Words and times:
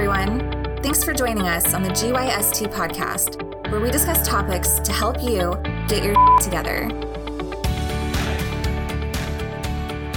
everyone. 0.00 0.40
Thanks 0.82 1.04
for 1.04 1.12
joining 1.12 1.46
us 1.46 1.74
on 1.74 1.82
the 1.82 1.90
GYST 1.90 2.72
podcast, 2.72 3.42
where 3.70 3.80
we 3.80 3.90
discuss 3.90 4.26
topics 4.26 4.78
to 4.78 4.92
help 4.92 5.22
you 5.22 5.60
get 5.88 6.02
your 6.02 6.14
together. 6.38 6.88
And 6.88 6.94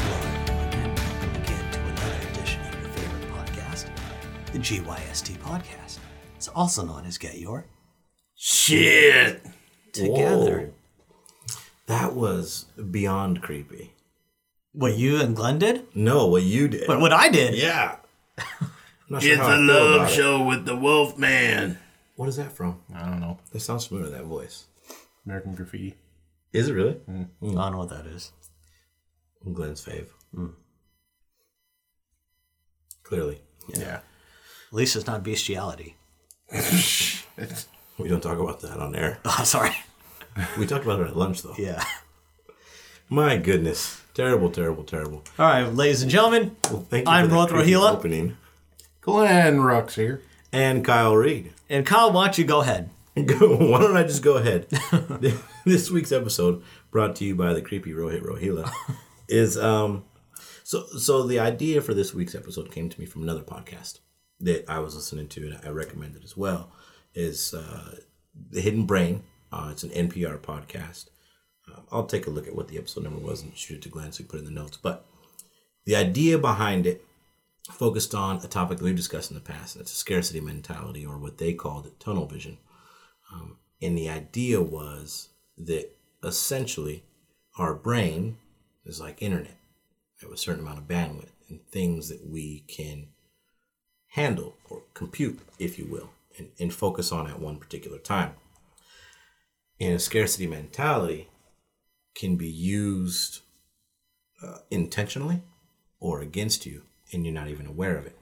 welcome 0.08 1.36
again 1.36 1.72
to 1.74 1.80
another 1.82 2.30
edition 2.32 2.62
of 2.62 2.80
your 2.80 2.90
favorite 2.92 3.30
podcast, 3.34 3.90
the 4.54 4.60
GYST 4.60 5.36
podcast. 5.40 6.00
It's 6.38 6.48
also 6.48 6.86
known 6.86 7.06
as 7.06 7.18
Get 7.18 7.38
Your 7.38 7.66
Shit. 8.36 9.46
Together. 9.92 10.72
That 11.88 12.14
was 12.14 12.68
beyond 12.90 13.42
creepy. 13.42 13.92
What 14.72 14.96
you 14.96 15.20
and 15.20 15.36
Glenn 15.36 15.60
did? 15.60 15.88
No, 15.94 16.28
what 16.28 16.44
you 16.44 16.70
did. 16.70 16.88
But 16.88 17.02
what 17.02 17.12
I 17.12 17.28
did? 17.28 17.56
yeah. 17.56 17.98
I'm 19.14 19.18
not 19.18 19.24
sure 19.24 19.32
It's 19.34 19.42
how 19.42 19.48
I 19.48 19.54
a 19.54 19.58
feel 19.58 19.66
love 19.68 19.96
about 19.96 20.10
it. 20.10 20.14
show 20.16 20.44
with 20.44 20.66
the 20.66 20.76
Wolf 20.76 21.18
Man. 21.20 21.78
What 22.16 22.30
is 22.30 22.36
that 22.38 22.52
from? 22.52 22.82
I 22.96 23.02
don't 23.06 23.20
know. 23.20 23.38
That 23.52 23.60
sounds 23.60 23.86
familiar, 23.86 24.10
that 24.10 24.24
voice. 24.26 24.66
American 25.26 25.54
Graffiti. 25.54 25.94
Is 26.52 26.68
it 26.68 26.74
really? 26.74 26.94
Mm. 27.10 27.28
Hmm. 27.40 27.58
I 27.58 27.64
don't 27.64 27.72
know 27.74 27.78
what 27.78 27.90
that 27.90 28.08
is. 28.08 28.32
Glenn's 29.54 29.86
fave. 29.86 30.08
Hmm. 30.34 30.48
Clearly. 33.04 33.40
Yeah. 33.70 33.98
At 33.98 34.04
least 34.74 34.96
it's 34.96 35.06
not 35.08 35.24
bestiality. 35.24 35.96
We 38.00 38.08
don't 38.10 38.22
talk 38.22 38.40
about 38.40 38.60
that 38.62 38.80
on 38.80 38.96
air. 38.96 39.20
Oh, 39.26 39.44
sorry. 39.44 39.76
We 40.58 40.66
talked 40.66 40.84
about 40.84 41.00
it 41.02 41.08
at 41.10 41.16
lunch, 41.16 41.44
though. 41.44 41.54
Yeah. 41.60 41.84
My 43.08 43.38
goodness. 43.38 44.02
Terrible, 44.16 44.50
terrible, 44.50 44.84
terrible. 44.84 45.24
All 45.38 45.46
right, 45.46 45.62
ladies 45.72 46.02
and 46.02 46.10
gentlemen. 46.10 46.56
Well, 46.72 46.88
thank 46.90 47.06
you 47.08 47.12
I'm 47.14 47.26
for 47.26 47.30
that 47.30 47.36
Roth 47.36 47.50
creepy 47.52 47.72
Rohila. 47.74 47.92
opening. 47.94 48.38
Glenn 49.04 49.58
Rux 49.58 49.96
here. 49.96 50.22
And 50.54 50.86
Kyle 50.86 51.16
Reed. 51.16 51.52
And 51.70 51.86
Kyle, 51.86 52.12
why 52.12 52.26
don't 52.26 52.38
you 52.38 52.46
go 52.46 52.62
ahead? 52.62 52.90
Why 53.16 53.80
don't 53.80 53.96
I 53.96 54.02
just 54.02 54.24
go 54.24 54.38
ahead? 54.38 54.68
this 55.66 55.92
week's 55.92 56.12
episode, 56.12 56.64
brought 56.90 57.16
to 57.18 57.26
you 57.26 57.36
by 57.36 57.54
the 57.54 57.62
creepy 57.62 57.92
Rohit 57.92 58.24
Rohila, 58.24 58.72
is 59.30 59.56
um. 59.56 60.06
So 60.64 60.88
so 60.98 61.22
the 61.22 61.38
idea 61.38 61.82
for 61.82 61.94
this 61.94 62.12
week's 62.12 62.34
episode 62.34 62.72
came 62.72 62.90
to 62.90 63.00
me 63.00 63.06
from 63.06 63.22
another 63.22 63.44
podcast 63.44 64.00
that 64.40 64.68
I 64.68 64.80
was 64.80 64.96
listening 64.96 65.28
to 65.28 65.46
and 65.46 65.60
I 65.64 65.70
recommended 65.70 66.24
as 66.24 66.36
well. 66.36 66.72
Is 67.14 67.54
uh, 67.54 67.98
the 68.50 68.62
Hidden 68.62 68.88
Brain? 68.88 69.22
Uh, 69.52 69.70
it's 69.72 69.84
an 69.84 69.92
NPR 69.92 70.40
podcast. 70.40 71.10
Um, 71.68 71.84
I'll 71.92 72.08
take 72.08 72.26
a 72.26 72.32
look 72.32 72.48
at 72.48 72.56
what 72.56 72.68
the 72.68 72.80
episode 72.80 73.04
number 73.04 73.20
was 73.20 73.44
and 73.44 73.56
shoot 73.56 73.76
it 73.76 73.82
to 73.84 73.90
Glenn 73.90 74.12
so 74.12 74.24
you 74.24 74.28
put 74.28 74.38
it 74.38 74.48
in 74.48 74.54
the 74.56 74.60
notes. 74.60 74.78
But 74.78 75.06
the 75.86 75.96
idea 75.96 76.40
behind 76.40 76.88
it 76.88 77.06
focused 77.72 78.14
on 78.14 78.38
a 78.38 78.48
topic 78.48 78.78
that 78.78 78.84
we've 78.84 78.96
discussed 78.96 79.32
in 79.32 79.36
the 79.36 79.42
past, 79.42 79.76
it's 79.76 79.94
a 79.94 79.96
scarcity 79.96 80.42
mentality, 80.42 81.06
or 81.06 81.18
what 81.18 81.38
they 81.38 81.54
called 81.54 81.86
it, 81.86 82.00
tunnel 82.00 82.28
vision. 82.28 82.58
Um, 83.32 83.58
and 83.82 83.98
the 83.98 84.10
idea 84.10 84.62
was 84.62 85.30
that 85.58 85.96
essentially 86.24 87.04
our 87.58 87.74
brain 87.74 88.38
is 88.86 89.00
like 89.00 89.22
internet. 89.22 89.58
We 90.22 90.28
have 90.28 90.34
a 90.34 90.38
certain 90.38 90.62
amount 90.62 90.80
of 90.80 90.88
bandwidth 90.88 91.32
and 91.50 91.66
things 91.68 92.10
that 92.10 92.26
we 92.26 92.64
can 92.68 93.08
handle 94.08 94.56
or 94.70 94.84
compute, 94.94 95.40
if 95.60 95.78
you 95.78 95.86
will, 95.86 96.10
and, 96.38 96.50
and 96.60 96.74
focus 96.74 97.12
on 97.12 97.28
at 97.28 97.40
one 97.40 97.58
particular 97.58 97.98
time. 97.98 98.34
And 99.80 99.94
a 99.94 100.00
scarcity 100.00 100.48
mentality 100.48 101.30
can 102.16 102.36
be 102.36 102.48
used 102.48 103.42
uh, 104.42 104.60
intentionally 104.70 105.42
or 106.00 106.22
against 106.22 106.66
you, 106.66 106.84
and 107.14 107.26
you're 107.26 107.34
not 107.34 107.48
even 107.48 107.66
aware 107.66 107.98
of 107.98 108.06
it. 108.06 108.18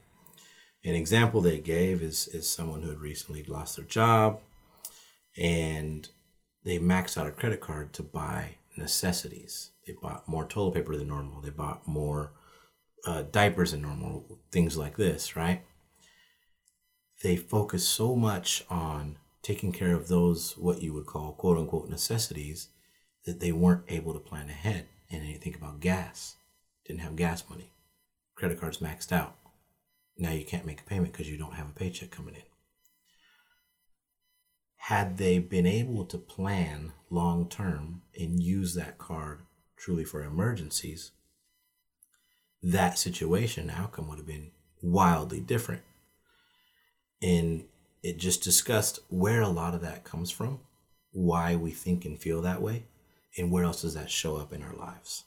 An 0.84 0.94
example 0.94 1.40
they 1.40 1.58
gave 1.58 2.02
is, 2.02 2.28
is 2.28 2.48
someone 2.48 2.82
who 2.82 2.90
had 2.90 3.00
recently 3.00 3.44
lost 3.44 3.76
their 3.76 3.84
job 3.84 4.40
and 5.36 6.08
they 6.64 6.78
maxed 6.78 7.16
out 7.16 7.26
a 7.26 7.32
credit 7.32 7.60
card 7.60 7.92
to 7.94 8.02
buy 8.02 8.56
necessities. 8.76 9.70
They 9.86 9.94
bought 10.00 10.28
more 10.28 10.44
toilet 10.44 10.74
paper 10.74 10.96
than 10.96 11.08
normal. 11.08 11.40
They 11.40 11.50
bought 11.50 11.86
more 11.86 12.32
uh, 13.06 13.22
diapers 13.22 13.72
than 13.72 13.82
normal, 13.82 14.38
things 14.50 14.76
like 14.76 14.96
this, 14.96 15.36
right? 15.36 15.62
They 17.22 17.36
focused 17.36 17.88
so 17.88 18.16
much 18.16 18.64
on 18.68 19.16
taking 19.42 19.72
care 19.72 19.94
of 19.94 20.08
those, 20.08 20.56
what 20.56 20.82
you 20.82 20.92
would 20.94 21.06
call 21.06 21.32
quote 21.32 21.58
unquote 21.58 21.88
necessities, 21.88 22.68
that 23.24 23.40
they 23.40 23.52
weren't 23.52 23.84
able 23.88 24.12
to 24.12 24.20
plan 24.20 24.48
ahead. 24.48 24.86
And 25.10 25.22
then 25.22 25.28
you 25.30 25.38
think 25.38 25.56
about 25.56 25.80
gas, 25.80 26.36
didn't 26.86 27.02
have 27.02 27.16
gas 27.16 27.44
money, 27.48 27.72
credit 28.34 28.60
cards 28.60 28.78
maxed 28.78 29.12
out. 29.12 29.36
Now 30.18 30.32
you 30.32 30.44
can't 30.44 30.66
make 30.66 30.80
a 30.80 30.84
payment 30.84 31.12
because 31.12 31.30
you 31.30 31.38
don't 31.38 31.54
have 31.54 31.68
a 31.68 31.72
paycheck 31.72 32.10
coming 32.10 32.34
in 32.34 32.42
had 34.86 35.16
they 35.16 35.38
been 35.38 35.66
able 35.66 36.04
to 36.04 36.18
plan 36.18 36.92
long 37.08 37.48
term 37.48 38.02
and 38.18 38.42
use 38.42 38.74
that 38.74 38.98
card 38.98 39.38
truly 39.76 40.02
for 40.02 40.24
emergencies, 40.24 41.12
that 42.64 42.98
situation 42.98 43.70
outcome 43.70 44.08
would 44.08 44.18
have 44.18 44.26
been 44.26 44.50
wildly 44.82 45.38
different. 45.38 45.82
And 47.22 47.66
it 48.02 48.18
just 48.18 48.42
discussed 48.42 48.98
where 49.08 49.40
a 49.40 49.48
lot 49.48 49.74
of 49.74 49.82
that 49.82 50.02
comes 50.02 50.32
from, 50.32 50.58
why 51.12 51.54
we 51.54 51.70
think 51.70 52.04
and 52.04 52.18
feel 52.18 52.42
that 52.42 52.60
way, 52.60 52.86
and 53.38 53.52
where 53.52 53.62
else 53.62 53.82
does 53.82 53.94
that 53.94 54.10
show 54.10 54.36
up 54.36 54.52
in 54.52 54.64
our 54.64 54.74
lives, 54.74 55.22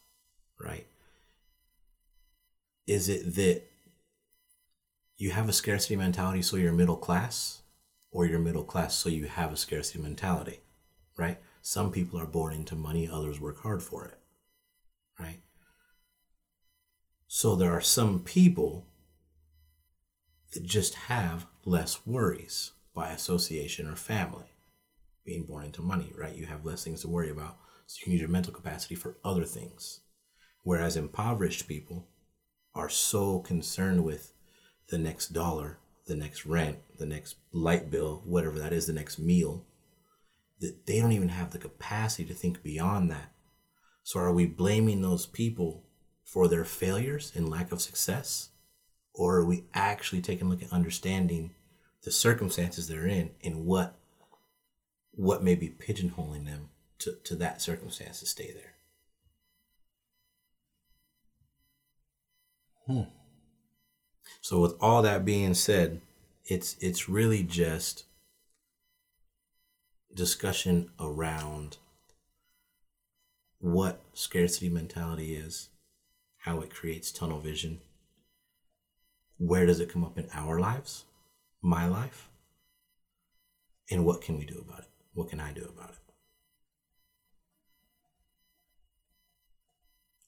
right? 0.60 0.86
Is 2.88 3.10
it 3.10 3.36
that 3.36 3.64
you 5.18 5.32
have 5.32 5.50
a 5.50 5.54
scarcity 5.54 5.96
mentality 5.96 6.42
so 6.42 6.58
you're 6.58 6.74
middle 6.74 6.98
class? 6.98 7.62
or 8.16 8.26
you're 8.26 8.40
middle 8.40 8.64
class, 8.64 8.96
so 8.96 9.10
you 9.10 9.26
have 9.26 9.52
a 9.52 9.58
scarcity 9.58 10.00
mentality, 10.00 10.62
right? 11.18 11.38
Some 11.62 11.92
people 11.92 12.18
are 12.18 12.26
born 12.26 12.54
into 12.54 12.74
money, 12.74 13.10
others 13.12 13.42
work 13.42 13.62
hard 13.62 13.84
for 13.84 14.06
it, 14.06 14.18
right? 15.20 15.42
So 17.28 17.58
there 17.58 17.74
are 17.74 17.82
some 17.82 18.20
people 18.20 18.88
that 20.54 20.64
just 20.64 20.94
have 20.94 21.46
less 21.66 22.08
worries 22.08 22.72
by 22.94 23.10
association 23.10 23.86
or 23.86 23.98
family, 23.98 24.54
being 25.26 25.44
born 25.44 25.66
into 25.66 25.82
money, 25.82 26.14
right? 26.18 26.38
You 26.38 26.46
have 26.46 26.64
less 26.64 26.86
things 26.86 27.02
to 27.02 27.10
worry 27.10 27.30
about, 27.30 27.58
so 27.86 27.98
you 28.00 28.04
can 28.06 28.14
use 28.14 28.22
your 28.22 28.30
mental 28.30 28.54
capacity 28.54 28.96
for 28.96 29.18
other 29.26 29.44
things. 29.44 30.00
Whereas 30.64 30.96
impoverished 30.96 31.68
people 31.68 32.08
are 32.76 32.90
so 32.90 33.40
concerned 33.40 34.04
with 34.04 34.34
the 34.90 34.98
next 34.98 35.30
dollar 35.30 35.80
the 36.06 36.16
next 36.16 36.46
rent, 36.46 36.78
the 36.98 37.06
next 37.06 37.36
light 37.52 37.90
bill, 37.90 38.22
whatever 38.26 38.60
that 38.60 38.74
is, 38.74 38.88
the 38.88 38.94
next 38.94 39.18
meal, 39.18 39.66
that 40.60 40.86
they 40.86 41.00
don't 41.00 41.12
even 41.12 41.30
have 41.30 41.52
the 41.52 41.58
capacity 41.58 42.26
to 42.26 42.34
think 42.34 42.64
beyond 42.64 43.10
that. 43.12 43.32
So 44.04 44.20
are 44.20 44.34
we 44.34 44.46
blaming 44.46 45.02
those 45.02 45.26
people 45.26 45.84
for 46.24 46.48
their 46.48 46.66
failures 46.66 47.32
and 47.36 47.50
lack 47.50 47.72
of 47.72 47.82
success? 47.82 48.50
Or 49.14 49.38
are 49.38 49.46
we 49.46 49.66
actually 49.74 50.22
taking 50.22 50.48
a 50.48 50.50
look 50.50 50.62
at 50.62 50.72
understanding 50.72 51.56
the 52.04 52.12
circumstances 52.12 52.88
they're 52.88 53.08
in 53.08 53.32
and 53.44 53.66
what 53.66 53.98
what 55.18 55.42
may 55.42 55.56
be 55.56 55.70
pigeonholing 55.70 56.46
them 56.46 56.70
to, 57.00 57.16
to 57.24 57.36
that 57.38 57.62
circumstance 57.62 58.20
to 58.20 58.26
stay 58.26 58.52
there? 58.54 58.75
Hmm. 62.88 63.02
So 64.42 64.60
with 64.60 64.76
all 64.80 65.02
that 65.02 65.26
being 65.26 65.54
said, 65.54 66.02
it's 66.46 66.76
it's 66.80 67.10
really 67.10 67.42
just 67.44 68.06
discussion 70.14 70.90
around 71.00 71.78
what 73.60 74.02
scarcity 74.14 74.70
mentality 74.70 75.36
is, 75.36 75.70
how 76.38 76.60
it 76.62 76.74
creates 76.74 77.12
tunnel 77.12 77.40
vision, 77.40 77.82
where 79.38 79.66
does 79.66 79.80
it 79.80 79.92
come 79.92 80.04
up 80.04 80.18
in 80.18 80.28
our 80.34 80.60
lives, 80.60 81.06
my 81.62 81.88
life, 81.88 82.30
and 83.90 84.06
what 84.06 84.22
can 84.22 84.38
we 84.38 84.46
do 84.46 84.64
about 84.68 84.82
it? 84.82 84.90
What 85.14 85.30
can 85.30 85.40
I 85.40 85.52
do 85.52 85.64
about 85.64 85.90
it? 85.90 86.14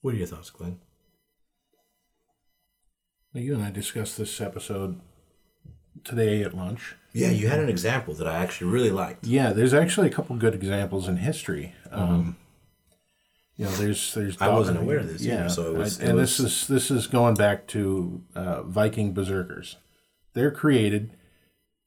What 0.00 0.14
are 0.14 0.18
your 0.18 0.26
thoughts, 0.26 0.50
Glenn? 0.50 0.80
You 3.34 3.54
and 3.54 3.62
I 3.62 3.70
discussed 3.70 4.16
this 4.18 4.40
episode 4.40 5.00
today 6.04 6.42
at 6.42 6.54
lunch. 6.54 6.96
Yeah, 7.12 7.30
you 7.30 7.48
had 7.48 7.60
an 7.60 7.68
example 7.68 8.14
that 8.14 8.26
I 8.26 8.36
actually 8.38 8.70
really 8.70 8.90
liked. 8.90 9.26
Yeah, 9.26 9.52
there's 9.52 9.74
actually 9.74 10.08
a 10.08 10.12
couple 10.12 10.36
good 10.36 10.54
examples 10.54 11.08
in 11.08 11.16
history. 11.18 11.74
Um, 11.90 12.36
you 13.56 13.64
know, 13.64 13.70
there's 13.72 14.14
there's 14.14 14.36
Mm-hmm. 14.36 14.44
I 14.44 14.48
wasn't 14.50 14.78
aware 14.78 14.98
of 14.98 15.08
this 15.08 15.22
either, 15.22 15.34
Yeah, 15.34 15.46
so 15.48 15.74
it 15.74 15.78
was- 15.78 16.00
I- 16.00 16.04
and 16.04 16.16
was- 16.16 16.38
this 16.38 16.40
is 16.62 16.68
this 16.68 16.90
is 16.90 17.06
going 17.06 17.34
back 17.34 17.66
to 17.68 18.22
uh, 18.34 18.62
Viking 18.62 19.12
berserkers. 19.12 19.76
They're 20.34 20.50
created 20.52 21.10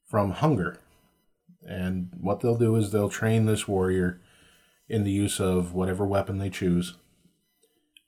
from 0.08 0.32
hunger, 0.32 0.78
and 1.66 2.10
what 2.20 2.40
they'll 2.40 2.56
do 2.58 2.76
is 2.76 2.90
they'll 2.90 3.08
train 3.08 3.46
this 3.46 3.66
warrior 3.66 4.20
in 4.88 5.04
the 5.04 5.10
use 5.12 5.40
of 5.40 5.72
whatever 5.72 6.04
weapon 6.06 6.38
they 6.38 6.50
choose, 6.50 6.94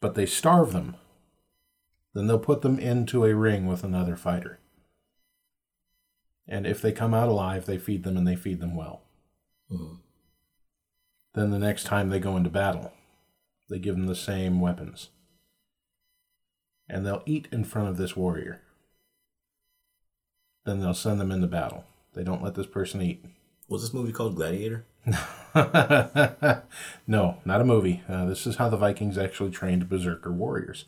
but 0.00 0.14
they 0.14 0.26
starve 0.26 0.72
them. 0.72 0.96
Then 2.14 2.26
they'll 2.28 2.38
put 2.38 2.62
them 2.62 2.78
into 2.78 3.24
a 3.24 3.34
ring 3.34 3.66
with 3.66 3.84
another 3.84 4.16
fighter. 4.16 4.60
And 6.46 6.66
if 6.66 6.80
they 6.80 6.92
come 6.92 7.12
out 7.12 7.28
alive, 7.28 7.66
they 7.66 7.78
feed 7.78 8.04
them 8.04 8.16
and 8.16 8.26
they 8.26 8.36
feed 8.36 8.60
them 8.60 8.76
well. 8.76 9.02
Then 11.34 11.50
the 11.50 11.58
next 11.58 11.84
time 11.84 12.10
they 12.10 12.20
go 12.20 12.36
into 12.36 12.50
battle, 12.50 12.92
they 13.68 13.78
give 13.78 13.96
them 13.96 14.06
the 14.06 14.14
same 14.14 14.60
weapons. 14.60 15.10
And 16.88 17.04
they'll 17.04 17.22
eat 17.26 17.48
in 17.50 17.64
front 17.64 17.88
of 17.88 17.96
this 17.96 18.16
warrior. 18.16 18.60
Then 20.64 20.80
they'll 20.80 20.94
send 20.94 21.20
them 21.20 21.32
into 21.32 21.46
battle. 21.46 21.84
They 22.14 22.22
don't 22.22 22.42
let 22.42 22.54
this 22.54 22.66
person 22.66 23.02
eat. 23.02 23.24
Was 23.68 23.82
this 23.82 23.94
movie 23.94 24.12
called 24.12 24.36
Gladiator? 24.36 24.84
no, 27.06 27.38
not 27.44 27.60
a 27.60 27.64
movie. 27.64 28.02
Uh, 28.08 28.26
this 28.26 28.46
is 28.46 28.56
how 28.56 28.68
the 28.68 28.76
Vikings 28.76 29.18
actually 29.18 29.50
trained 29.50 29.88
berserker 29.88 30.32
warriors. 30.32 30.84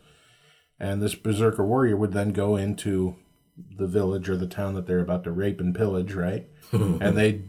And 0.79 1.03
this 1.03 1.15
berserker 1.15 1.65
warrior 1.65 1.97
would 1.97 2.13
then 2.13 2.31
go 2.31 2.57
into 2.57 3.17
the 3.57 3.87
village 3.87 4.29
or 4.29 4.37
the 4.37 4.47
town 4.47 4.75
that 4.75 4.87
they're 4.87 5.01
about 5.01 5.25
to 5.25 5.33
rape 5.33 5.61
and 5.61 5.75
pillage, 5.75 6.13
right? 6.13 6.49
and 6.73 7.17
they'd 7.17 7.49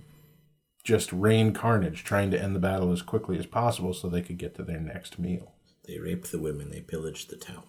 just 0.83 1.11
rain 1.11 1.53
carnage, 1.53 2.03
trying 2.03 2.31
to 2.31 2.41
end 2.41 2.55
the 2.55 2.59
battle 2.59 2.93
as 2.93 3.01
quickly 3.01 3.37
as 3.37 3.45
possible 3.45 3.93
so 3.93 4.07
they 4.07 4.21
could 4.21 4.37
get 4.37 4.55
to 4.55 4.63
their 4.63 4.79
next 4.79 5.19
meal. 5.19 5.51
They 5.85 5.99
raped 5.99 6.31
the 6.31 6.39
women. 6.39 6.69
They 6.69 6.81
pillaged 6.81 7.29
the 7.29 7.35
town. 7.35 7.63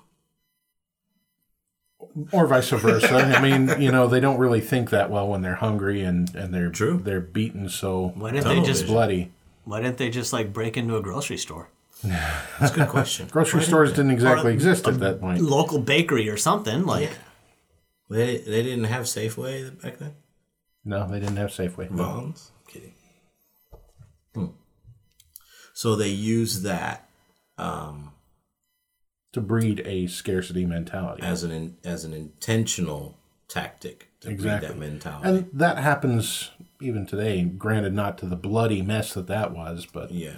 Or 2.30 2.46
vice 2.46 2.70
versa. 2.70 3.12
I 3.12 3.42
mean, 3.42 3.80
you 3.80 3.90
know, 3.90 4.06
they 4.06 4.20
don't 4.20 4.38
really 4.38 4.60
think 4.60 4.90
that 4.90 5.10
well 5.10 5.26
when 5.28 5.42
they're 5.42 5.56
hungry 5.56 6.02
and, 6.02 6.32
and 6.34 6.54
they're 6.54 6.70
True. 6.70 7.00
they're 7.02 7.20
beaten 7.20 7.68
so 7.68 8.12
Why 8.14 8.30
didn't 8.30 8.46
they 8.46 8.62
just 8.62 8.86
bloody. 8.86 9.32
Why 9.64 9.80
didn't 9.82 9.98
they 9.98 10.08
just 10.08 10.32
like 10.32 10.52
break 10.52 10.76
into 10.76 10.96
a 10.96 11.02
grocery 11.02 11.36
store, 11.36 11.70
That's 12.02 12.72
a 12.72 12.74
good 12.74 12.88
question. 12.88 13.28
Grocery 13.32 13.62
stores 13.62 13.90
didn't 13.90 14.12
exactly 14.12 14.50
Or- 14.50 14.54
exist 14.54 14.86
at 14.86 15.00
that 15.00 15.20
point. 15.20 15.40
local 15.40 15.80
bakery 15.80 16.28
or 16.28 16.36
something? 16.36 16.84
Like, 16.86 17.10
they 18.10 18.38
they 18.38 18.62
didn't 18.62 18.84
have 18.84 19.04
Safeway 19.04 19.80
back 19.82 19.98
then. 19.98 20.14
No, 20.84 21.06
they 21.08 21.20
didn't 21.20 21.36
have 21.36 21.50
Safeway. 21.50 21.88
Vons. 21.90 22.52
Kidding. 22.68 22.94
Hmm. 24.34 24.46
So 25.74 25.96
they 25.96 26.08
use 26.08 26.62
that 26.62 27.08
um, 27.58 28.12
To 29.32 29.40
breed 29.40 29.82
a 29.84 30.06
scarcity 30.06 30.64
mentality. 30.66 31.22
as 31.22 31.42
an 31.44 31.50
in, 31.50 31.76
as 31.84 32.04
an 32.04 32.12
intentional 32.14 33.18
tactic 33.48 34.08
to 34.20 34.30
Exactly. 34.30 34.68
breed 34.68 34.76
that 34.76 34.78
mentality. 34.78 35.28
And 35.28 35.50
that 35.52 35.78
happens 35.78 36.50
even 36.80 37.06
today. 37.06 37.42
Granted, 37.42 37.92
not 37.92 38.16
to 38.18 38.26
the 38.26 38.36
bloody 38.36 38.80
mess 38.82 39.12
that 39.14 39.26
that 39.26 39.52
was, 39.52 39.86
but 39.92 40.10
yeah. 40.12 40.36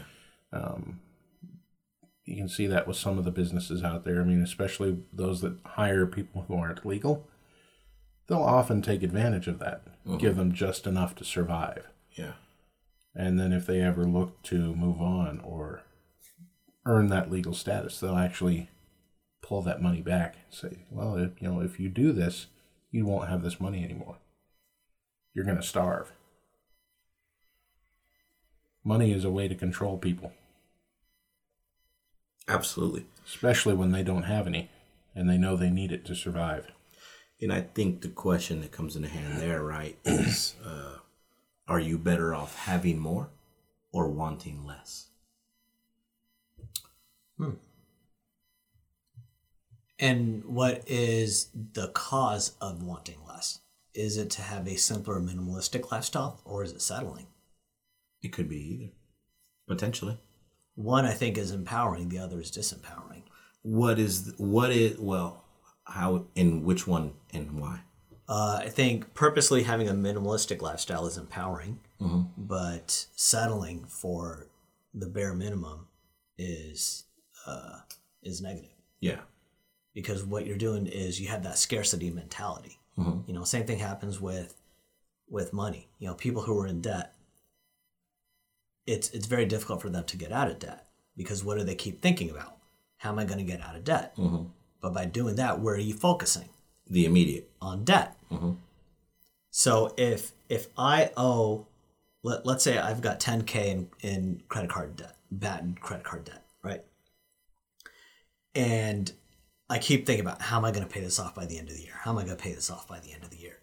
You 2.24 2.36
can 2.36 2.48
see 2.48 2.66
that 2.66 2.86
with 2.86 2.96
some 2.96 3.18
of 3.18 3.24
the 3.24 3.30
businesses 3.30 3.82
out 3.82 4.04
there. 4.04 4.20
I 4.20 4.24
mean, 4.24 4.42
especially 4.42 4.98
those 5.12 5.40
that 5.40 5.58
hire 5.64 6.06
people 6.06 6.44
who 6.46 6.56
aren't 6.56 6.86
legal. 6.86 7.28
They'll 8.28 8.38
often 8.38 8.80
take 8.80 9.02
advantage 9.02 9.48
of 9.48 9.58
that, 9.58 9.82
uh-huh. 10.06 10.16
give 10.16 10.36
them 10.36 10.52
just 10.52 10.86
enough 10.86 11.16
to 11.16 11.24
survive. 11.24 11.88
Yeah. 12.16 12.34
And 13.14 13.40
then 13.40 13.52
if 13.52 13.66
they 13.66 13.80
ever 13.80 14.04
look 14.04 14.40
to 14.44 14.74
move 14.76 15.00
on 15.00 15.40
or 15.40 15.82
earn 16.86 17.08
that 17.08 17.30
legal 17.30 17.54
status, 17.54 17.98
they'll 17.98 18.16
actually 18.16 18.68
pull 19.42 19.62
that 19.62 19.82
money 19.82 20.00
back 20.00 20.36
and 20.44 20.54
say, 20.54 20.84
well, 20.90 21.16
if, 21.16 21.30
you 21.40 21.48
know, 21.48 21.60
if 21.60 21.80
you 21.80 21.88
do 21.88 22.12
this, 22.12 22.46
you 22.92 23.04
won't 23.04 23.28
have 23.28 23.42
this 23.42 23.60
money 23.60 23.82
anymore. 23.82 24.18
You're 25.34 25.44
going 25.44 25.56
to 25.56 25.62
starve. 25.62 26.12
Money 28.84 29.12
is 29.12 29.24
a 29.24 29.30
way 29.30 29.48
to 29.48 29.54
control 29.54 29.98
people, 29.98 30.32
Absolutely. 32.50 33.06
especially 33.26 33.74
when 33.74 33.92
they 33.92 34.02
don't 34.02 34.24
have 34.24 34.46
any 34.46 34.68
and 35.14 35.28
they 35.28 35.38
know 35.38 35.56
they 35.56 35.70
need 35.70 35.92
it 35.92 36.04
to 36.06 36.14
survive. 36.14 36.66
And 37.40 37.52
I 37.52 37.62
think 37.62 38.02
the 38.02 38.08
question 38.08 38.60
that 38.60 38.72
comes 38.72 38.96
into 38.96 39.08
hand 39.08 39.40
there, 39.40 39.62
right, 39.62 39.96
is 40.04 40.54
uh, 40.64 40.96
are 41.66 41.80
you 41.80 41.96
better 41.98 42.34
off 42.34 42.54
having 42.56 42.98
more 42.98 43.30
or 43.92 44.08
wanting 44.08 44.66
less? 44.66 45.06
Hmm. 47.38 47.52
and 49.98 50.44
what 50.44 50.82
is 50.86 51.48
the 51.54 51.88
cause 51.88 52.52
of 52.60 52.82
wanting 52.82 53.18
less? 53.26 53.60
Is 53.94 54.18
it 54.18 54.30
to 54.30 54.42
have 54.42 54.68
a 54.68 54.76
simpler, 54.76 55.20
minimalistic 55.20 55.90
lifestyle, 55.90 56.40
or 56.44 56.62
is 56.62 56.72
it 56.72 56.82
settling? 56.82 57.26
It 58.22 58.32
could 58.32 58.48
be 58.48 58.58
either. 58.58 58.92
Potentially. 59.66 60.18
One, 60.74 61.04
I 61.04 61.12
think, 61.12 61.36
is 61.38 61.50
empowering. 61.50 62.08
The 62.08 62.18
other 62.18 62.40
is 62.40 62.50
disempowering. 62.50 63.22
What 63.62 63.98
is 63.98 64.32
what 64.38 64.70
is 64.70 64.98
well, 64.98 65.44
how 65.84 66.26
in 66.34 66.64
which 66.64 66.86
one 66.86 67.12
and 67.32 67.60
why? 67.60 67.80
Uh, 68.28 68.60
I 68.64 68.68
think 68.68 69.12
purposely 69.12 69.64
having 69.64 69.88
a 69.88 69.92
minimalistic 69.92 70.62
lifestyle 70.62 71.06
is 71.06 71.18
empowering, 71.18 71.80
but 72.38 73.06
settling 73.16 73.84
for 73.86 74.46
the 74.94 75.06
bare 75.08 75.34
minimum 75.34 75.88
is 76.38 77.04
uh, 77.46 77.80
is 78.22 78.40
negative 78.40 78.70
Yeah. 79.00 79.20
because 79.94 80.24
what 80.24 80.46
you're 80.46 80.56
doing 80.56 80.86
is 80.86 81.20
you 81.20 81.28
have 81.28 81.42
that 81.42 81.58
scarcity 81.58 82.10
mentality. 82.10 82.78
You 82.96 83.32
know, 83.32 83.44
same 83.44 83.64
thing 83.66 83.78
happens 83.78 84.20
with 84.20 84.54
with 85.28 85.52
money. 85.54 85.88
You 85.98 86.08
know, 86.08 86.14
people 86.14 86.42
who 86.42 86.58
are 86.60 86.66
in 86.66 86.80
debt, 86.82 87.14
it's 88.86 89.10
it's 89.10 89.26
very 89.26 89.44
difficult 89.46 89.82
for 89.82 89.88
them 89.88 90.04
to 90.04 90.16
get 90.16 90.32
out 90.32 90.50
of 90.50 90.58
debt 90.58 90.86
because 91.16 91.44
what 91.44 91.58
do 91.58 91.64
they 91.64 91.74
keep 91.74 92.00
thinking 92.00 92.30
about? 92.30 92.56
How 92.98 93.10
am 93.10 93.18
I 93.18 93.24
going 93.24 93.38
to 93.38 93.44
get 93.44 93.60
out 93.62 93.76
of 93.76 93.84
debt? 93.84 94.14
But 94.80 94.94
by 94.94 95.04
doing 95.04 95.36
that, 95.36 95.60
where 95.60 95.74
are 95.74 95.78
you 95.78 95.94
focusing? 95.94 96.48
The 96.88 97.04
immediate. 97.04 97.50
on 97.60 97.84
debt. 97.84 98.16
Mm-hmm. 98.32 98.52
So 99.50 99.94
if 99.96 100.32
if 100.48 100.68
I 100.76 101.10
owe, 101.16 101.66
let, 102.22 102.46
let's 102.46 102.64
say 102.64 102.78
I've 102.78 103.00
got 103.00 103.20
10k 103.20 103.54
in, 103.66 103.88
in 104.00 104.42
credit 104.48 104.70
card 104.70 104.96
debt, 104.96 105.16
bad 105.30 105.80
credit 105.80 106.04
card 106.04 106.24
debt, 106.24 106.44
right? 106.62 106.84
And 108.54 109.12
I 109.68 109.78
keep 109.78 110.04
thinking 110.06 110.24
about 110.24 110.42
how 110.42 110.56
am 110.56 110.64
I 110.64 110.72
going 110.72 110.86
to 110.86 110.92
pay 110.92 111.00
this 111.00 111.20
off 111.20 111.34
by 111.34 111.46
the 111.46 111.58
end 111.58 111.68
of 111.68 111.76
the 111.76 111.82
year? 111.82 111.94
How 112.00 112.10
am 112.10 112.18
I 112.18 112.24
going 112.24 112.36
to 112.36 112.42
pay 112.42 112.52
this 112.52 112.70
off 112.70 112.88
by 112.88 112.98
the 112.98 113.12
end 113.12 113.22
of 113.22 113.30
the 113.30 113.36
year? 113.36 113.58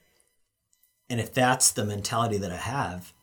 And 1.10 1.19
if 1.19 1.34
that's 1.34 1.72
the 1.72 1.86
mentality 1.86 2.38
that 2.38 2.52
I 2.52 2.58
have, 2.58 3.14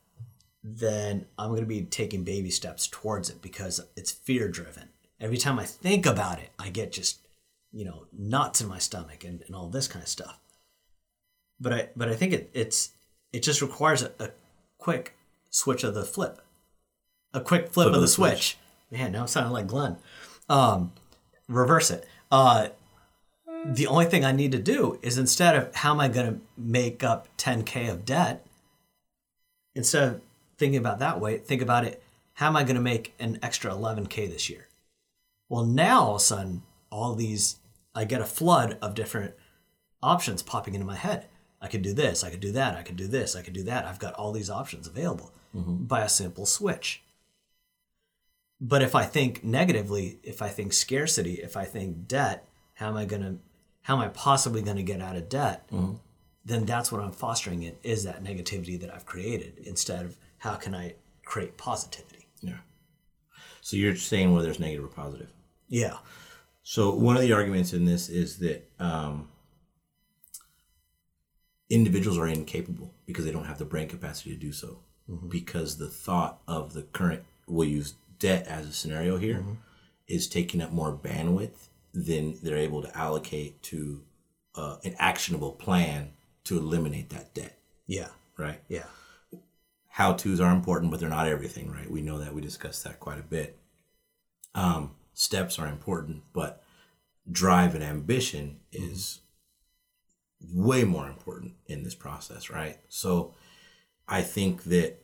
then 0.67 1.27
I'm 1.39 1.51
going 1.51 1.61
to 1.61 1.67
be 1.67 1.83
taking 1.83 2.25
baby 2.25 2.51
steps 2.51 2.89
towards 2.89 3.29
it 3.29 3.43
because 3.43 3.87
it's 3.97 4.11
fear 4.11 4.49
driven. 4.49 4.89
Every 5.21 5.37
time 5.37 5.59
I 5.59 5.65
think 5.65 6.07
about 6.07 6.39
it, 6.39 6.51
I 6.59 6.71
get 6.71 6.91
just, 6.91 7.21
you 7.71 7.85
know, 7.85 8.07
knots 8.17 8.63
in 8.63 8.69
my 8.69 8.79
stomach 8.79 9.25
and, 9.25 9.43
and 9.47 9.55
all 9.55 9.69
this 9.69 9.87
kind 9.87 10.03
of 10.03 10.09
stuff. 10.09 10.41
But 11.61 11.73
I 11.73 11.89
but 11.95 12.09
I 12.09 12.15
think 12.15 12.33
it, 12.33 12.51
it's 12.55 12.93
it 13.33 13.43
just 13.43 13.61
requires 13.61 14.03
a, 14.03 14.11
a 14.19 14.31
quick 14.79 15.15
switch 15.51 15.85
of 15.85 15.95
the 15.95 16.05
flip. 16.05 16.41
A 17.35 17.41
quick 17.41 17.69
flip, 17.69 17.93
of 17.93 18.01
the, 18.01 18.09
switch. 18.09 18.57
Man, 18.91 19.13
now 19.13 19.23
I'm 19.23 19.27
sounding 19.27 19.53
like 19.53 19.67
Glenn. 19.67 19.97
Um, 20.49 20.93
reverse 21.49 21.91
it. 21.91 22.07
Uh, 22.31 22.69
the 23.65 23.87
only 23.87 24.07
thing 24.07 24.25
I 24.25 24.33
need 24.33 24.53
to 24.53 24.59
do 24.59 24.99
is 25.03 25.19
instead 25.19 25.57
of 25.57 25.75
how 25.75 25.93
am 25.93 26.01
I 26.01 26.09
going 26.09 26.35
to 26.35 26.41
make 26.57 27.03
up 27.03 27.29
10K 27.39 27.91
of 27.91 28.05
debt, 28.05 28.47
instead 29.75 30.03
of 30.05 30.21
thinking 30.57 30.79
about 30.79 30.99
that 31.01 31.21
way, 31.21 31.39
think 31.39 31.63
about 31.63 31.85
it 31.85 32.03
how 32.35 32.49
am 32.49 32.57
I 32.57 32.65
going 32.65 32.77
to 32.77 32.83
make 32.83 33.15
an 33.19 33.39
extra 33.43 33.71
11K 33.71 34.29
this 34.29 34.51
year? 34.51 34.69
Well, 35.49 35.65
now 35.65 36.03
all 36.03 36.11
of 36.17 36.17
a 36.17 36.25
sudden, 36.25 36.63
all 36.91 37.15
these, 37.15 37.57
I 37.95 38.05
get 38.05 38.21
a 38.21 38.27
flood 38.27 38.77
of 38.83 38.95
different 38.95 39.35
options 40.03 40.43
popping 40.43 40.75
into 40.75 40.87
my 40.87 40.97
head. 40.97 41.27
I 41.61 41.69
could 41.69 41.83
do 41.83 41.95
this, 41.95 42.23
I 42.23 42.31
could 42.31 42.41
do 42.41 42.53
that, 42.53 42.77
I 42.77 42.83
could 42.83 42.97
do 42.97 43.07
this, 43.07 43.35
I 43.35 43.43
could 43.43 43.55
do 43.55 43.63
that. 43.63 43.87
I've 43.87 43.99
got 43.99 44.15
all 44.15 44.33
these 44.33 44.51
options 44.51 44.87
available 44.87 45.33
mm-hmm. 45.57 45.85
by 45.85 46.03
a 46.03 46.09
simple 46.09 46.45
switch. 46.45 47.03
But 48.61 48.83
if 48.83 48.95
I 48.95 49.05
think 49.05 49.45
negatively, 49.45 50.19
if 50.23 50.43
I 50.43 50.49
think 50.49 50.73
scarcity, 50.73 51.35
if 51.35 51.57
I 51.57 51.65
think 51.65 52.09
debt, 52.09 52.47
how 52.75 52.89
am 52.89 52.97
I 52.97 53.05
going 53.05 53.23
to, 53.23 53.39
how 53.83 53.95
am 53.95 54.03
I 54.03 54.09
possibly 54.09 54.61
going 54.61 54.77
to 54.77 54.83
get 54.83 55.01
out 55.01 55.17
of 55.17 55.29
debt? 55.29 55.69
Mm-hmm. 55.71 55.95
Then 56.45 56.65
that's 56.65 56.93
what 56.93 57.01
I'm 57.01 57.13
fostering 57.13 57.63
it 57.63 57.79
is 57.83 58.05
that 58.05 58.23
negativity 58.23 58.79
that 58.81 58.93
I've 58.93 59.07
created 59.07 59.61
instead 59.65 60.05
of 60.05 60.19
how 60.45 60.57
can 60.57 60.75
I 60.75 60.95
create 61.25 61.57
positivity? 61.57 62.29
Yeah. 62.43 62.59
So 63.63 63.79
you're 63.79 63.97
saying 63.97 64.35
whether 64.35 64.51
it's 64.51 64.61
negative 64.61 64.85
or 64.85 64.89
positive. 64.89 65.31
Yeah. 65.69 65.97
So 66.63 66.95
one 66.95 67.17
of 67.17 67.23
the 67.23 67.33
arguments 67.33 67.73
in 67.73 67.87
this 67.87 68.11
is 68.11 68.39
that 68.41 68.71
um, 68.79 69.31
individuals 71.71 72.19
are 72.19 72.27
incapable 72.27 72.93
because 73.07 73.25
they 73.25 73.33
don't 73.33 73.47
have 73.47 73.57
the 73.57 73.65
brain 73.65 73.89
capacity 73.89 74.35
to 74.35 74.37
do 74.37 74.53
so. 74.53 74.81
Because 75.29 75.79
the 75.79 75.89
thought 75.89 76.43
of 76.47 76.75
the 76.75 76.83
current, 76.83 77.23
we'll 77.47 77.67
use 77.67 77.95
debt 78.19 78.47
as 78.47 78.67
a 78.67 78.73
scenario 78.73 79.17
here, 79.17 79.43
is 80.09 80.29
taking 80.29 80.61
up 80.61 80.73
more 80.73 80.93
bandwidth 80.93 81.69
than 81.95 82.39
they're 82.43 82.59
able 82.59 82.83
to 82.83 82.95
allocate 82.97 83.63
to 83.63 84.03
uh, 84.57 84.77
an 84.85 84.95
actionable 84.99 85.53
plan 85.53 86.11
to 86.45 86.59
eliminate 86.59 87.09
that 87.11 87.33
debt. 87.33 87.59
Yeah. 87.87 88.09
Right. 88.37 88.61
Yeah. 88.69 88.85
How 89.95 90.13
to's 90.13 90.41
are 90.41 90.53
important, 90.53 90.91
but 90.91 90.99
they're 90.99 91.09
not 91.09 91.29
everything, 91.29 91.71
right? 91.71 91.89
We 91.89 92.03
know 92.03 92.19
that. 92.19 92.35
We 92.35 92.41
discussed 92.41 92.83
that 92.83 92.99
quite 92.99 93.21
a 93.21 93.23
bit. 93.23 93.57
Um, 94.53 94.97
steps 95.13 95.57
are 95.57 95.69
important, 95.69 96.25
but 96.33 96.65
drive 97.31 97.77
and 97.77 97.85
ambition 97.85 98.59
is 98.73 99.21
way 100.53 100.83
more 100.83 101.07
important 101.07 101.53
in 101.67 101.85
this 101.85 101.95
process, 101.95 102.51
right? 102.51 102.79
So 102.89 103.35
I 104.09 104.23
think 104.23 104.65
that 104.65 105.01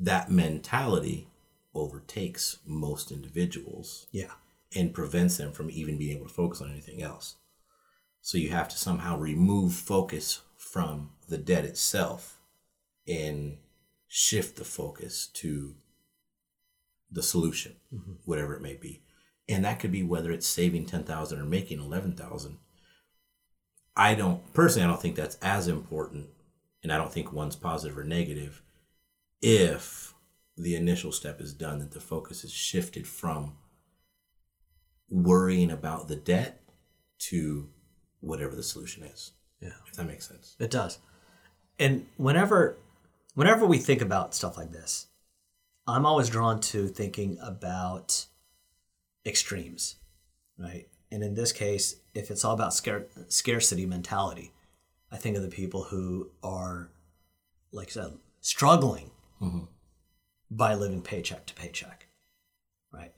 that 0.00 0.32
mentality 0.32 1.28
overtakes 1.72 2.58
most 2.66 3.12
individuals 3.12 4.08
Yeah. 4.10 4.32
and 4.74 4.92
prevents 4.92 5.36
them 5.36 5.52
from 5.52 5.70
even 5.70 5.96
being 5.96 6.16
able 6.16 6.26
to 6.26 6.34
focus 6.34 6.60
on 6.60 6.72
anything 6.72 7.02
else. 7.02 7.36
So 8.20 8.36
you 8.36 8.50
have 8.50 8.68
to 8.70 8.76
somehow 8.76 9.16
remove 9.16 9.74
focus 9.74 10.40
from 10.56 11.12
the 11.28 11.38
debt 11.38 11.64
itself 11.64 12.39
and 13.10 13.58
shift 14.06 14.56
the 14.56 14.64
focus 14.64 15.28
to 15.34 15.74
the 17.10 17.22
solution, 17.22 17.76
mm-hmm. 17.92 18.12
whatever 18.24 18.54
it 18.54 18.62
may 18.62 18.74
be. 18.74 19.02
And 19.48 19.64
that 19.64 19.80
could 19.80 19.90
be 19.90 20.02
whether 20.04 20.30
it's 20.30 20.46
saving 20.46 20.86
10,000 20.86 21.38
or 21.38 21.44
making 21.44 21.80
11,000. 21.80 22.58
I 23.96 24.14
don't 24.14 24.52
personally 24.54 24.84
I 24.84 24.88
don't 24.88 25.02
think 25.02 25.16
that's 25.16 25.36
as 25.42 25.66
important 25.66 26.28
and 26.82 26.92
I 26.92 26.96
don't 26.96 27.12
think 27.12 27.32
one's 27.32 27.56
positive 27.56 27.98
or 27.98 28.04
negative 28.04 28.62
if 29.42 30.14
the 30.56 30.76
initial 30.76 31.10
step 31.10 31.40
is 31.40 31.52
done 31.52 31.80
that 31.80 31.90
the 31.90 32.00
focus 32.00 32.44
is 32.44 32.52
shifted 32.52 33.06
from 33.06 33.56
worrying 35.10 35.70
about 35.70 36.06
the 36.06 36.16
debt 36.16 36.62
to 37.18 37.68
whatever 38.20 38.54
the 38.54 38.62
solution 38.62 39.02
is. 39.02 39.32
Yeah. 39.60 39.70
If 39.88 39.94
that 39.94 40.06
makes 40.06 40.28
sense. 40.28 40.56
It 40.58 40.70
does. 40.70 40.98
And 41.78 42.06
whenever 42.16 42.78
whenever 43.34 43.66
we 43.66 43.78
think 43.78 44.00
about 44.00 44.34
stuff 44.34 44.56
like 44.56 44.72
this, 44.72 45.06
I'm 45.86 46.06
always 46.06 46.28
drawn 46.28 46.60
to 46.60 46.88
thinking 46.88 47.38
about 47.42 48.26
extremes, 49.26 49.96
right? 50.58 50.86
And 51.10 51.24
in 51.24 51.34
this 51.34 51.52
case, 51.52 51.96
if 52.14 52.30
it's 52.30 52.44
all 52.44 52.54
about 52.54 52.74
scarcity 52.74 53.86
mentality, 53.86 54.52
I 55.10 55.16
think 55.16 55.36
of 55.36 55.42
the 55.42 55.48
people 55.48 55.84
who 55.84 56.30
are, 56.42 56.90
like 57.72 57.88
I 57.88 57.90
said, 57.90 58.12
struggling 58.40 59.10
mm-hmm. 59.40 59.64
by 60.50 60.74
living 60.74 61.02
paycheck 61.02 61.46
to 61.46 61.54
paycheck, 61.54 62.06
right? 62.92 63.12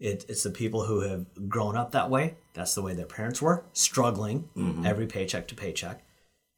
It, 0.00 0.24
it's 0.28 0.42
the 0.42 0.50
people 0.50 0.86
who 0.86 1.00
have 1.00 1.26
grown 1.48 1.76
up 1.76 1.92
that 1.92 2.10
way. 2.10 2.34
That's 2.54 2.74
the 2.74 2.82
way 2.82 2.94
their 2.94 3.06
parents 3.06 3.40
were, 3.40 3.64
struggling 3.72 4.48
mm-hmm. 4.56 4.84
every 4.84 5.06
paycheck 5.06 5.46
to 5.48 5.54
paycheck. 5.54 6.02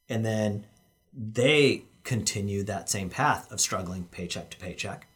And 0.07 0.25
then 0.25 0.65
they 1.13 1.83
continue 2.03 2.63
that 2.63 2.89
same 2.89 3.09
path 3.09 3.51
of 3.51 3.59
struggling 3.59 4.05
paycheck 4.05 4.49
to 4.51 4.57
paycheck. 4.57 5.07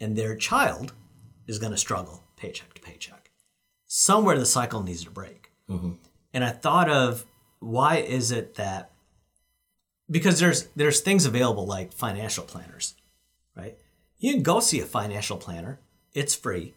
And 0.00 0.16
their 0.16 0.36
child 0.36 0.92
is 1.46 1.58
going 1.58 1.72
to 1.72 1.78
struggle 1.78 2.24
paycheck 2.36 2.74
to 2.74 2.80
paycheck. 2.80 3.30
Somewhere 3.86 4.38
the 4.38 4.46
cycle 4.46 4.82
needs 4.82 5.04
to 5.04 5.10
break. 5.10 5.50
Mm-hmm. 5.68 5.92
And 6.32 6.44
I 6.44 6.50
thought 6.50 6.88
of 6.88 7.24
why 7.60 7.96
is 7.96 8.30
it 8.30 8.54
that 8.54 8.92
because 10.10 10.40
there's 10.40 10.68
there's 10.76 11.00
things 11.00 11.26
available 11.26 11.66
like 11.66 11.92
financial 11.92 12.44
planners, 12.44 12.94
right? 13.56 13.76
You 14.18 14.34
can 14.34 14.42
go 14.42 14.60
see 14.60 14.80
a 14.80 14.86
financial 14.86 15.36
planner. 15.36 15.80
It's 16.14 16.34
free. 16.34 16.74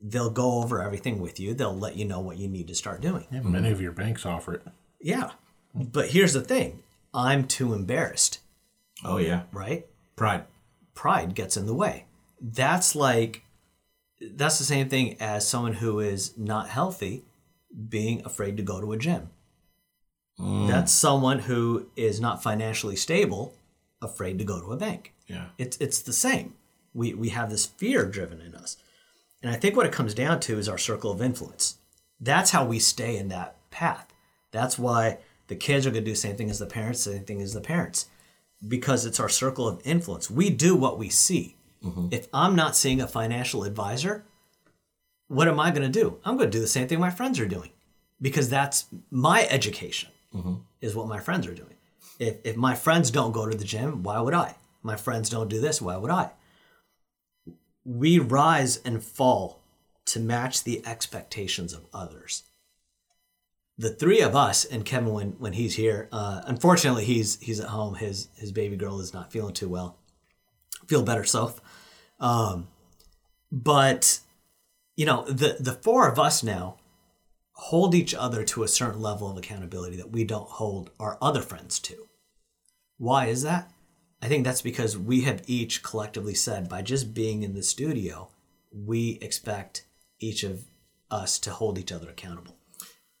They'll 0.00 0.30
go 0.30 0.62
over 0.62 0.82
everything 0.82 1.20
with 1.20 1.38
you. 1.38 1.54
They'll 1.54 1.76
let 1.76 1.96
you 1.96 2.04
know 2.04 2.20
what 2.20 2.38
you 2.38 2.48
need 2.48 2.68
to 2.68 2.74
start 2.74 3.00
doing. 3.02 3.26
Yeah, 3.30 3.42
many 3.42 3.70
of 3.70 3.80
your 3.80 3.92
banks 3.92 4.24
offer 4.24 4.54
it. 4.54 4.66
Yeah. 5.00 5.32
But 5.74 6.10
here's 6.10 6.32
the 6.32 6.40
thing. 6.40 6.82
I'm 7.12 7.46
too 7.46 7.74
embarrassed, 7.74 8.40
Oh 9.04 9.18
yeah. 9.18 9.42
right? 9.52 9.86
Pride. 10.16 10.44
Pride 10.94 11.34
gets 11.34 11.56
in 11.56 11.66
the 11.66 11.74
way. 11.74 12.06
That's 12.40 12.94
like 12.94 13.44
that's 14.20 14.58
the 14.58 14.64
same 14.64 14.88
thing 14.88 15.16
as 15.20 15.48
someone 15.48 15.74
who 15.74 16.00
is 16.00 16.36
not 16.36 16.68
healthy 16.68 17.24
being 17.88 18.22
afraid 18.24 18.56
to 18.56 18.62
go 18.62 18.80
to 18.80 18.92
a 18.92 18.98
gym. 18.98 19.30
Mm. 20.38 20.68
That's 20.68 20.92
someone 20.92 21.40
who 21.40 21.86
is 21.96 22.20
not 22.20 22.42
financially 22.42 22.96
stable, 22.96 23.54
afraid 24.02 24.38
to 24.38 24.44
go 24.44 24.60
to 24.60 24.72
a 24.72 24.76
bank. 24.76 25.14
Yeah. 25.26 25.46
It's 25.58 25.76
it's 25.78 26.02
the 26.02 26.12
same. 26.12 26.54
We 26.92 27.14
we 27.14 27.30
have 27.30 27.50
this 27.50 27.66
fear 27.66 28.04
driven 28.04 28.40
in 28.40 28.54
us. 28.54 28.76
And 29.42 29.50
I 29.50 29.56
think 29.56 29.76
what 29.76 29.86
it 29.86 29.92
comes 29.92 30.12
down 30.12 30.40
to 30.40 30.58
is 30.58 30.68
our 30.68 30.78
circle 30.78 31.12
of 31.12 31.22
influence. 31.22 31.78
That's 32.20 32.50
how 32.50 32.64
we 32.64 32.78
stay 32.78 33.16
in 33.16 33.28
that 33.28 33.56
path. 33.70 34.12
That's 34.50 34.78
why 34.78 35.18
the 35.48 35.56
kids 35.56 35.86
are 35.86 35.90
going 35.90 36.04
to 36.04 36.10
do 36.10 36.12
the 36.12 36.16
same 36.16 36.36
thing 36.36 36.50
as 36.50 36.58
the 36.58 36.66
parents, 36.66 37.00
same 37.00 37.24
thing 37.24 37.40
as 37.40 37.54
the 37.54 37.60
parents, 37.60 38.06
because 38.66 39.06
it's 39.06 39.20
our 39.20 39.28
circle 39.28 39.66
of 39.66 39.80
influence. 39.84 40.30
We 40.30 40.50
do 40.50 40.74
what 40.76 40.98
we 40.98 41.08
see. 41.08 41.56
Mm-hmm. 41.84 42.08
If 42.10 42.28
I'm 42.32 42.54
not 42.54 42.76
seeing 42.76 43.00
a 43.00 43.06
financial 43.06 43.64
advisor, 43.64 44.24
what 45.28 45.48
am 45.48 45.60
I 45.60 45.70
going 45.70 45.90
to 45.90 46.00
do? 46.00 46.18
I'm 46.24 46.36
going 46.36 46.50
to 46.50 46.56
do 46.56 46.60
the 46.60 46.66
same 46.66 46.88
thing 46.88 47.00
my 47.00 47.10
friends 47.10 47.38
are 47.40 47.46
doing 47.46 47.70
because 48.20 48.48
that's 48.48 48.86
my 49.10 49.46
education, 49.48 50.10
mm-hmm. 50.34 50.54
is 50.80 50.94
what 50.94 51.08
my 51.08 51.20
friends 51.20 51.46
are 51.46 51.54
doing. 51.54 51.74
If, 52.18 52.36
if 52.44 52.56
my 52.56 52.74
friends 52.74 53.10
don't 53.10 53.32
go 53.32 53.48
to 53.48 53.56
the 53.56 53.64
gym, 53.64 54.02
why 54.02 54.20
would 54.20 54.34
I? 54.34 54.56
My 54.82 54.96
friends 54.96 55.30
don't 55.30 55.48
do 55.48 55.60
this, 55.60 55.80
why 55.80 55.96
would 55.96 56.10
I? 56.10 56.30
We 57.84 58.18
rise 58.18 58.76
and 58.78 59.02
fall 59.02 59.60
to 60.06 60.20
match 60.20 60.64
the 60.64 60.84
expectations 60.86 61.72
of 61.72 61.86
others. 61.94 62.42
The 63.80 63.94
three 63.94 64.20
of 64.20 64.36
us 64.36 64.66
and 64.66 64.84
Kevin, 64.84 65.14
when, 65.14 65.28
when 65.38 65.54
he's 65.54 65.74
here, 65.74 66.06
uh, 66.12 66.42
unfortunately 66.44 67.06
he's 67.06 67.40
he's 67.40 67.60
at 67.60 67.68
home. 67.68 67.94
His 67.94 68.28
his 68.36 68.52
baby 68.52 68.76
girl 68.76 69.00
is 69.00 69.14
not 69.14 69.32
feeling 69.32 69.54
too 69.54 69.70
well. 69.70 69.96
Feel 70.86 71.02
better, 71.02 71.24
self. 71.24 71.62
Um, 72.20 72.68
but 73.50 74.20
you 74.96 75.06
know, 75.06 75.24
the 75.24 75.56
the 75.58 75.72
four 75.72 76.10
of 76.10 76.18
us 76.18 76.42
now 76.42 76.76
hold 77.52 77.94
each 77.94 78.14
other 78.14 78.44
to 78.44 78.62
a 78.62 78.68
certain 78.68 79.00
level 79.00 79.30
of 79.30 79.38
accountability 79.38 79.96
that 79.96 80.12
we 80.12 80.24
don't 80.24 80.50
hold 80.50 80.90
our 81.00 81.16
other 81.22 81.40
friends 81.40 81.78
to. 81.78 82.06
Why 82.98 83.28
is 83.28 83.42
that? 83.44 83.72
I 84.20 84.28
think 84.28 84.44
that's 84.44 84.60
because 84.60 84.98
we 84.98 85.22
have 85.22 85.42
each 85.46 85.82
collectively 85.82 86.34
said 86.34 86.68
by 86.68 86.82
just 86.82 87.14
being 87.14 87.42
in 87.42 87.54
the 87.54 87.62
studio, 87.62 88.28
we 88.70 89.18
expect 89.22 89.86
each 90.18 90.44
of 90.44 90.64
us 91.10 91.38
to 91.38 91.50
hold 91.50 91.78
each 91.78 91.92
other 91.92 92.10
accountable. 92.10 92.59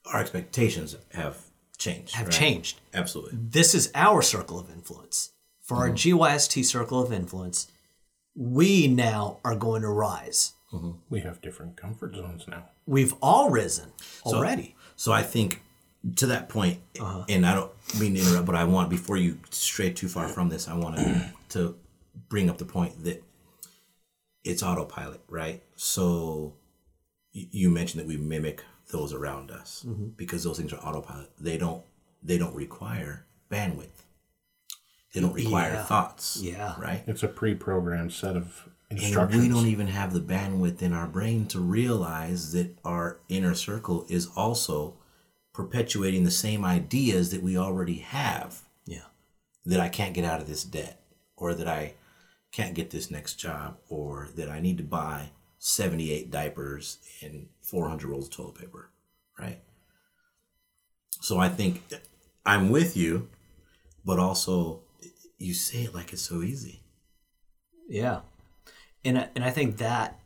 Our 0.06 0.20
expectations 0.20 0.96
have 1.12 1.38
changed. 1.78 2.14
Have 2.14 2.26
right? 2.26 2.34
changed. 2.34 2.80
Absolutely. 2.94 3.38
This 3.40 3.74
is 3.74 3.90
our 3.94 4.22
circle 4.22 4.58
of 4.58 4.70
influence. 4.70 5.32
For 5.60 5.76
our 5.78 5.90
mm-hmm. 5.90 6.18
GYST 6.18 6.64
circle 6.64 7.00
of 7.00 7.12
influence, 7.12 7.70
we 8.34 8.88
now 8.88 9.38
are 9.44 9.54
going 9.54 9.82
to 9.82 9.88
rise. 9.88 10.54
Mm-hmm. 10.72 10.90
We 11.08 11.20
have 11.20 11.40
different 11.40 11.76
comfort 11.76 12.14
zones 12.14 12.46
now. 12.48 12.64
We've 12.86 13.14
all 13.22 13.50
risen 13.50 13.92
already. 14.24 14.76
So 14.96 15.12
I 15.12 15.22
think 15.22 15.62
to 16.16 16.26
that 16.26 16.48
point, 16.48 16.78
uh-huh. 16.98 17.24
and 17.28 17.44
I 17.44 17.54
don't 17.54 17.72
mean 18.00 18.14
to 18.14 18.20
interrupt, 18.20 18.46
but 18.46 18.54
I 18.54 18.64
want 18.64 18.90
before 18.90 19.16
you 19.16 19.38
stray 19.50 19.90
too 19.90 20.08
far 20.08 20.28
from 20.28 20.48
this, 20.48 20.68
I 20.68 20.74
want 20.74 20.96
to 20.96 21.32
to 21.50 21.76
bring 22.28 22.48
up 22.48 22.58
the 22.58 22.64
point 22.64 23.04
that 23.04 23.22
it's 24.44 24.62
autopilot, 24.62 25.20
right? 25.28 25.62
So 25.76 26.54
you 27.32 27.70
mentioned 27.70 28.00
that 28.00 28.08
we 28.08 28.16
mimic 28.16 28.64
those 28.90 29.12
around 29.12 29.50
us 29.50 29.84
mm-hmm. 29.86 30.08
because 30.16 30.44
those 30.44 30.58
things 30.58 30.72
are 30.72 30.80
autopilot. 30.80 31.30
They 31.38 31.56
don't 31.58 31.82
they 32.22 32.36
don't 32.36 32.54
require 32.54 33.26
bandwidth. 33.50 34.04
They 35.14 35.20
don't 35.20 35.32
require 35.32 35.72
Yeah. 35.72 35.84
thoughts. 35.84 36.38
Yeah. 36.42 36.74
Right. 36.78 37.02
It's 37.06 37.22
a 37.22 37.28
pre-programmed 37.28 38.12
set 38.12 38.36
of 38.36 38.68
And 38.90 38.98
instructions. 38.98 39.42
we 39.42 39.48
don't 39.48 39.66
even 39.66 39.86
have 39.86 40.12
the 40.12 40.20
bandwidth 40.20 40.82
in 40.82 40.92
our 40.92 41.06
brain 41.06 41.46
to 41.46 41.60
realize 41.60 42.52
that 42.52 42.78
our 42.84 43.20
inner 43.28 43.54
circle 43.54 44.04
is 44.08 44.28
also 44.36 44.96
perpetuating 45.52 46.24
the 46.24 46.30
same 46.30 46.64
ideas 46.64 47.30
that 47.30 47.42
we 47.42 47.56
already 47.56 47.98
have 47.98 48.62
yeah. 48.84 49.06
that 49.64 49.80
I 49.80 49.88
can't 49.88 50.14
get 50.14 50.24
out 50.24 50.40
of 50.40 50.46
this 50.46 50.62
debt 50.62 51.02
or 51.36 51.54
that 51.54 51.66
I 51.68 51.94
can't 52.52 52.74
get 52.74 52.90
this 52.90 53.10
next 53.10 53.34
job 53.36 53.78
or 53.88 54.28
that 54.36 54.48
I 54.48 54.60
need 54.60 54.78
to 54.78 54.84
buy 54.84 55.30
78 55.60 56.30
diapers 56.30 56.98
and 57.22 57.46
400 57.62 58.08
rolls 58.08 58.26
of 58.26 58.32
toilet 58.32 58.56
paper, 58.56 58.90
right? 59.38 59.60
So 61.20 61.38
I 61.38 61.48
think 61.48 61.82
I'm 62.44 62.70
with 62.70 62.96
you, 62.96 63.28
but 64.04 64.18
also 64.18 64.80
you 65.38 65.52
say 65.54 65.84
it 65.84 65.94
like 65.94 66.12
it's 66.12 66.22
so 66.22 66.42
easy. 66.42 66.82
Yeah. 67.88 68.20
And 69.04 69.18
I, 69.18 69.28
and 69.34 69.44
I 69.44 69.50
think 69.50 69.76
that 69.76 70.18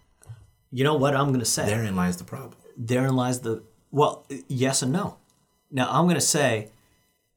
you 0.70 0.82
know 0.84 0.94
what 0.94 1.14
I'm 1.14 1.28
going 1.28 1.40
to 1.40 1.44
say. 1.46 1.66
Therein 1.66 1.94
lies 1.96 2.16
the 2.16 2.24
problem. 2.24 2.54
therein 2.76 3.14
lies 3.14 3.40
the 3.40 3.62
well 3.92 4.26
yes 4.48 4.82
and 4.82 4.92
no 4.92 5.16
now 5.70 5.86
i'm 5.88 6.06
going 6.06 6.16
to 6.16 6.20
say 6.20 6.68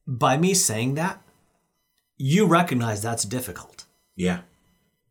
by 0.04 0.36
me 0.36 0.52
saying 0.54 0.94
that 0.94 1.22
you 2.16 2.44
recognize 2.46 3.00
that's 3.02 3.24
difficult 3.24 3.84
Yeah, 4.16 4.40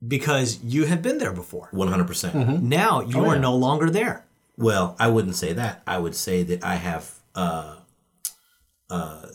because 0.05 0.63
you 0.63 0.85
have 0.85 1.01
been 1.01 1.17
there 1.17 1.33
before 1.33 1.69
100%. 1.73 2.07
percent 2.07 2.63
now 2.63 3.01
you 3.01 3.25
are 3.25 3.35
yeah. 3.35 3.41
no 3.41 3.55
longer 3.55 3.89
there 3.89 4.25
Well, 4.57 4.95
I 4.99 5.07
wouldn't 5.07 5.35
say 5.35 5.53
that. 5.53 5.83
I 5.85 5.97
would 5.99 6.15
say 6.15 6.43
that 6.43 6.63
I 6.63 6.75
have 6.75 7.13
uh, 7.35 7.75
uh, 8.89 9.27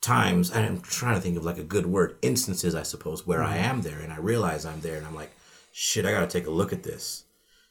times, 0.00 0.50
and 0.52 0.64
I'm 0.64 0.80
trying 0.80 1.16
to 1.16 1.20
think 1.20 1.36
of 1.36 1.44
like 1.44 1.58
a 1.58 1.64
good 1.64 1.86
word, 1.86 2.16
instances, 2.22 2.74
I 2.74 2.84
suppose, 2.84 3.26
where 3.26 3.42
I 3.42 3.56
am 3.56 3.82
there 3.82 3.98
and 3.98 4.12
I 4.12 4.18
realize 4.18 4.64
I'm 4.64 4.80
there 4.80 4.96
and 4.96 5.06
I'm 5.06 5.14
like, 5.14 5.32
shit, 5.72 6.06
I 6.06 6.12
got 6.12 6.20
to 6.20 6.38
take 6.38 6.46
a 6.46 6.52
look 6.52 6.72
at 6.72 6.84
this. 6.84 7.24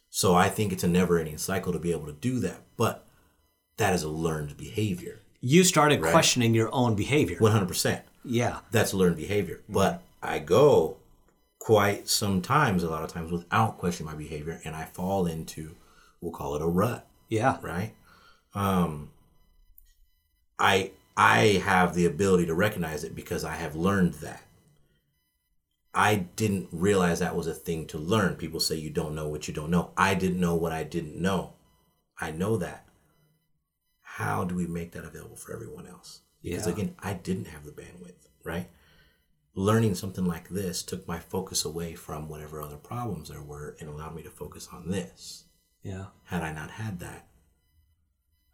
So 0.09 0.35
I 0.35 0.49
think 0.49 0.73
it's 0.73 0.83
a 0.83 0.87
never 0.87 1.17
ending 1.17 1.37
cycle 1.37 1.71
to 1.73 1.79
be 1.79 1.91
able 1.91 2.05
to 2.07 2.13
do 2.13 2.39
that. 2.39 2.61
But 2.75 3.07
that 3.77 3.93
is 3.93 4.03
a 4.03 4.09
learned 4.09 4.57
behavior. 4.57 5.21
You 5.39 5.63
started 5.63 6.01
questioning 6.01 6.53
your 6.53 6.69
own 6.73 6.95
behavior. 6.95 7.37
One 7.39 7.51
hundred 7.51 7.67
percent. 7.67 8.03
yeah. 8.23 8.59
That's 8.71 8.93
learned 8.93 9.17
behavior. 9.17 9.61
But 9.67 10.01
I 10.23 10.39
go 10.39 10.97
quite 11.59 12.07
sometimes, 12.07 12.83
a 12.83 12.89
lot 12.89 13.03
of 13.03 13.11
times, 13.11 13.31
without 13.31 13.77
questioning 13.77 14.11
my 14.11 14.17
behavior, 14.17 14.59
and 14.63 14.75
I 14.75 14.85
fall 14.85 15.25
into, 15.27 15.75
we'll 16.21 16.31
call 16.31 16.55
it 16.55 16.61
a 16.61 16.67
rut. 16.67 17.07
Yeah. 17.29 17.57
right? 17.61 17.93
Um, 18.53 19.09
I 20.59 20.91
I 21.17 21.61
have 21.65 21.93
the 21.95 22.05
ability 22.05 22.45
to 22.47 22.55
recognize 22.55 23.03
it 23.03 23.15
because 23.15 23.43
I 23.43 23.55
have 23.55 23.75
learned 23.75 24.15
that. 24.15 24.43
I 25.93 26.15
didn't 26.35 26.69
realize 26.71 27.19
that 27.19 27.35
was 27.35 27.45
a 27.47 27.53
thing 27.53 27.85
to 27.87 27.97
learn. 27.99 28.35
People 28.35 28.59
say 28.59 28.75
you 28.75 28.89
don't 28.89 29.13
know 29.13 29.27
what 29.27 29.47
you 29.47 29.53
don't 29.53 29.69
know. 29.69 29.91
I 29.95 30.15
didn't 30.15 30.39
know 30.39 30.55
what 30.55 30.71
I 30.71 30.83
didn't 30.83 31.21
know. 31.21 31.53
I 32.19 32.31
know 32.31 32.57
that. 32.57 32.87
How 34.01 34.43
do 34.43 34.55
we 34.55 34.65
make 34.65 34.91
that 34.93 35.05
available 35.05 35.35
for 35.35 35.53
everyone 35.53 35.87
else? 35.87 36.21
Because 36.41 36.65
Yeah. 36.67 36.73
again, 36.73 36.95
I 36.99 37.13
didn't 37.13 37.45
have 37.45 37.63
the 37.65 37.71
bandwidth, 37.71 38.27
right? 38.43 38.69
Learning 39.55 39.93
something 39.93 40.25
like 40.25 40.49
this 40.49 40.81
took 40.81 41.07
my 41.07 41.19
focus 41.19 41.63
away 41.63 41.93
from 41.93 42.27
whatever 42.27 42.61
other 42.61 42.77
problems 42.77 43.29
there 43.29 43.41
were 43.41 43.75
and 43.79 43.87
allowed 43.87 44.15
me 44.15 44.23
to 44.23 44.29
focus 44.31 44.67
on 44.73 44.89
this 44.89 45.45
Yeah. 45.83 46.05
had 46.25 46.41
I 46.41 46.51
not 46.51 46.71
had 46.71 46.99
that, 47.01 47.27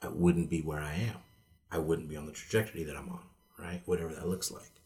I 0.02 0.10
wouldn't 0.10 0.50
be 0.50 0.62
where 0.62 0.82
I 0.82 0.94
am. 0.96 1.18
I 1.72 1.78
wouldn't 1.78 2.10
be 2.10 2.18
on 2.18 2.26
the 2.26 2.32
trajectory 2.34 2.84
that 2.84 2.96
I'm 2.98 3.10
on, 3.10 3.22
right? 3.58 3.82
Whatever 3.86 4.14
that 4.16 4.28
looks 4.28 4.52
like. 4.52 4.82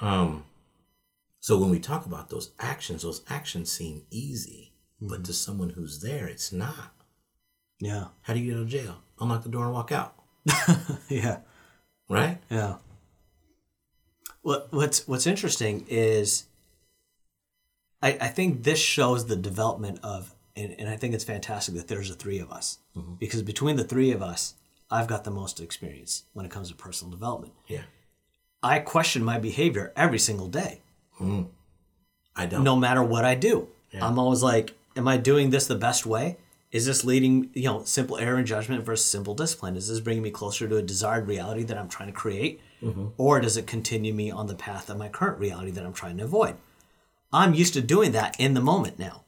Um, 0.00 0.44
so 1.40 1.58
when 1.58 1.70
we 1.70 1.78
talk 1.78 2.04
about 2.06 2.28
those 2.30 2.52
actions, 2.58 3.02
those 3.02 3.22
actions 3.28 3.70
seem 3.70 4.02
easy, 4.10 4.74
but 5.00 5.24
to 5.24 5.32
someone 5.32 5.70
who's 5.70 6.00
there, 6.02 6.26
it's 6.26 6.52
not. 6.52 6.92
Yeah. 7.80 8.08
How 8.22 8.34
do 8.34 8.40
you 8.40 8.50
get 8.50 8.56
out 8.56 8.62
of 8.62 8.68
jail? 8.68 8.96
Unlock 9.20 9.44
the 9.44 9.48
door 9.48 9.64
and 9.64 9.72
walk 9.72 9.92
out, 9.92 10.16
Yeah. 11.08 11.38
right? 12.08 12.38
Yeah. 12.50 12.76
What 14.44 14.72
what's 14.72 15.08
what's 15.08 15.26
interesting 15.26 15.86
is 15.88 16.44
I, 18.02 18.18
I 18.20 18.28
think 18.28 18.62
this 18.62 18.78
shows 18.78 19.26
the 19.26 19.36
development 19.36 19.98
of 20.02 20.34
and, 20.54 20.76
and 20.78 20.88
I 20.88 20.96
think 20.96 21.14
it's 21.14 21.24
fantastic 21.24 21.74
that 21.74 21.88
there's 21.88 22.10
the 22.10 22.14
three 22.14 22.38
of 22.38 22.52
us. 22.52 22.78
Mm-hmm. 22.96 23.14
Because 23.14 23.42
between 23.42 23.76
the 23.76 23.84
three 23.84 24.12
of 24.12 24.22
us, 24.22 24.54
I've 24.90 25.08
got 25.08 25.24
the 25.24 25.30
most 25.30 25.60
experience 25.60 26.24
when 26.34 26.44
it 26.44 26.52
comes 26.52 26.68
to 26.68 26.76
personal 26.76 27.10
development. 27.10 27.54
Yeah. 27.66 27.82
I 28.62 28.78
question 28.78 29.24
my 29.24 29.38
behavior 29.38 29.92
every 29.96 30.18
single 30.18 30.48
day, 30.48 30.82
mm-hmm. 31.18 31.44
I 32.36 32.46
don't. 32.46 32.64
no 32.64 32.76
matter 32.76 33.02
what 33.02 33.24
I 33.24 33.34
do. 33.34 33.68
I'm 34.00 34.18
always 34.18 34.42
like, 34.42 34.74
am 34.96 35.06
I 35.06 35.16
doing 35.16 35.50
this 35.50 35.66
the 35.66 35.76
best 35.76 36.04
way? 36.04 36.36
Is 36.72 36.86
this 36.86 37.04
leading, 37.04 37.50
you 37.54 37.64
know, 37.64 37.84
simple 37.84 38.18
error 38.18 38.36
and 38.36 38.46
judgment 38.46 38.84
versus 38.84 39.06
simple 39.06 39.34
discipline? 39.34 39.76
Is 39.76 39.88
this 39.88 40.00
bringing 40.00 40.22
me 40.24 40.30
closer 40.30 40.66
to 40.68 40.76
a 40.76 40.82
desired 40.82 41.28
reality 41.28 41.62
that 41.62 41.78
I'm 41.78 41.88
trying 41.88 42.08
to 42.08 42.12
create? 42.12 42.60
Or 43.16 43.40
does 43.40 43.56
it 43.56 43.66
continue 43.66 44.12
me 44.12 44.30
on 44.30 44.46
the 44.46 44.54
path 44.54 44.90
of 44.90 44.98
my 44.98 45.08
current 45.08 45.38
reality 45.38 45.70
that 45.72 45.84
I'm 45.84 45.92
trying 45.92 46.18
to 46.18 46.24
avoid? 46.24 46.56
I'm 47.32 47.54
used 47.54 47.74
to 47.74 47.80
doing 47.80 48.12
that 48.12 48.38
in 48.38 48.54
the 48.54 48.60
moment 48.60 48.98
now. 48.98 49.24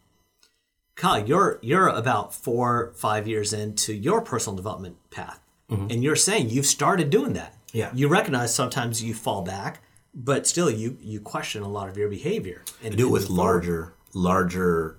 Kyle, 0.94 1.26
you're 1.26 1.58
you're 1.60 1.88
about 1.88 2.34
four, 2.34 2.92
five 2.96 3.28
years 3.28 3.52
into 3.52 3.92
your 3.92 4.20
personal 4.22 4.56
development 4.56 4.96
path. 5.10 5.40
And 5.68 6.04
you're 6.04 6.16
saying 6.16 6.50
you've 6.50 6.66
started 6.66 7.10
doing 7.10 7.32
that. 7.32 7.54
Yeah. 7.72 7.90
You 7.92 8.06
recognize 8.06 8.54
sometimes 8.54 9.02
you 9.02 9.14
fall 9.14 9.42
back, 9.42 9.82
but 10.14 10.46
still 10.46 10.70
you 10.70 10.96
you 11.00 11.20
question 11.20 11.62
a 11.62 11.68
lot 11.68 11.88
of 11.88 11.96
your 11.96 12.08
behavior. 12.08 12.62
And 12.82 12.94
I 12.94 12.96
do 12.96 13.08
it 13.08 13.10
with 13.10 13.28
larger, 13.28 13.94
larger, 14.14 14.96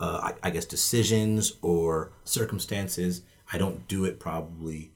uh, 0.00 0.32
I, 0.42 0.48
I 0.48 0.50
guess, 0.50 0.64
decisions 0.64 1.52
or 1.62 2.10
circumstances. 2.24 3.22
I 3.52 3.58
don't 3.58 3.86
do 3.86 4.04
it 4.04 4.18
probably 4.18 4.90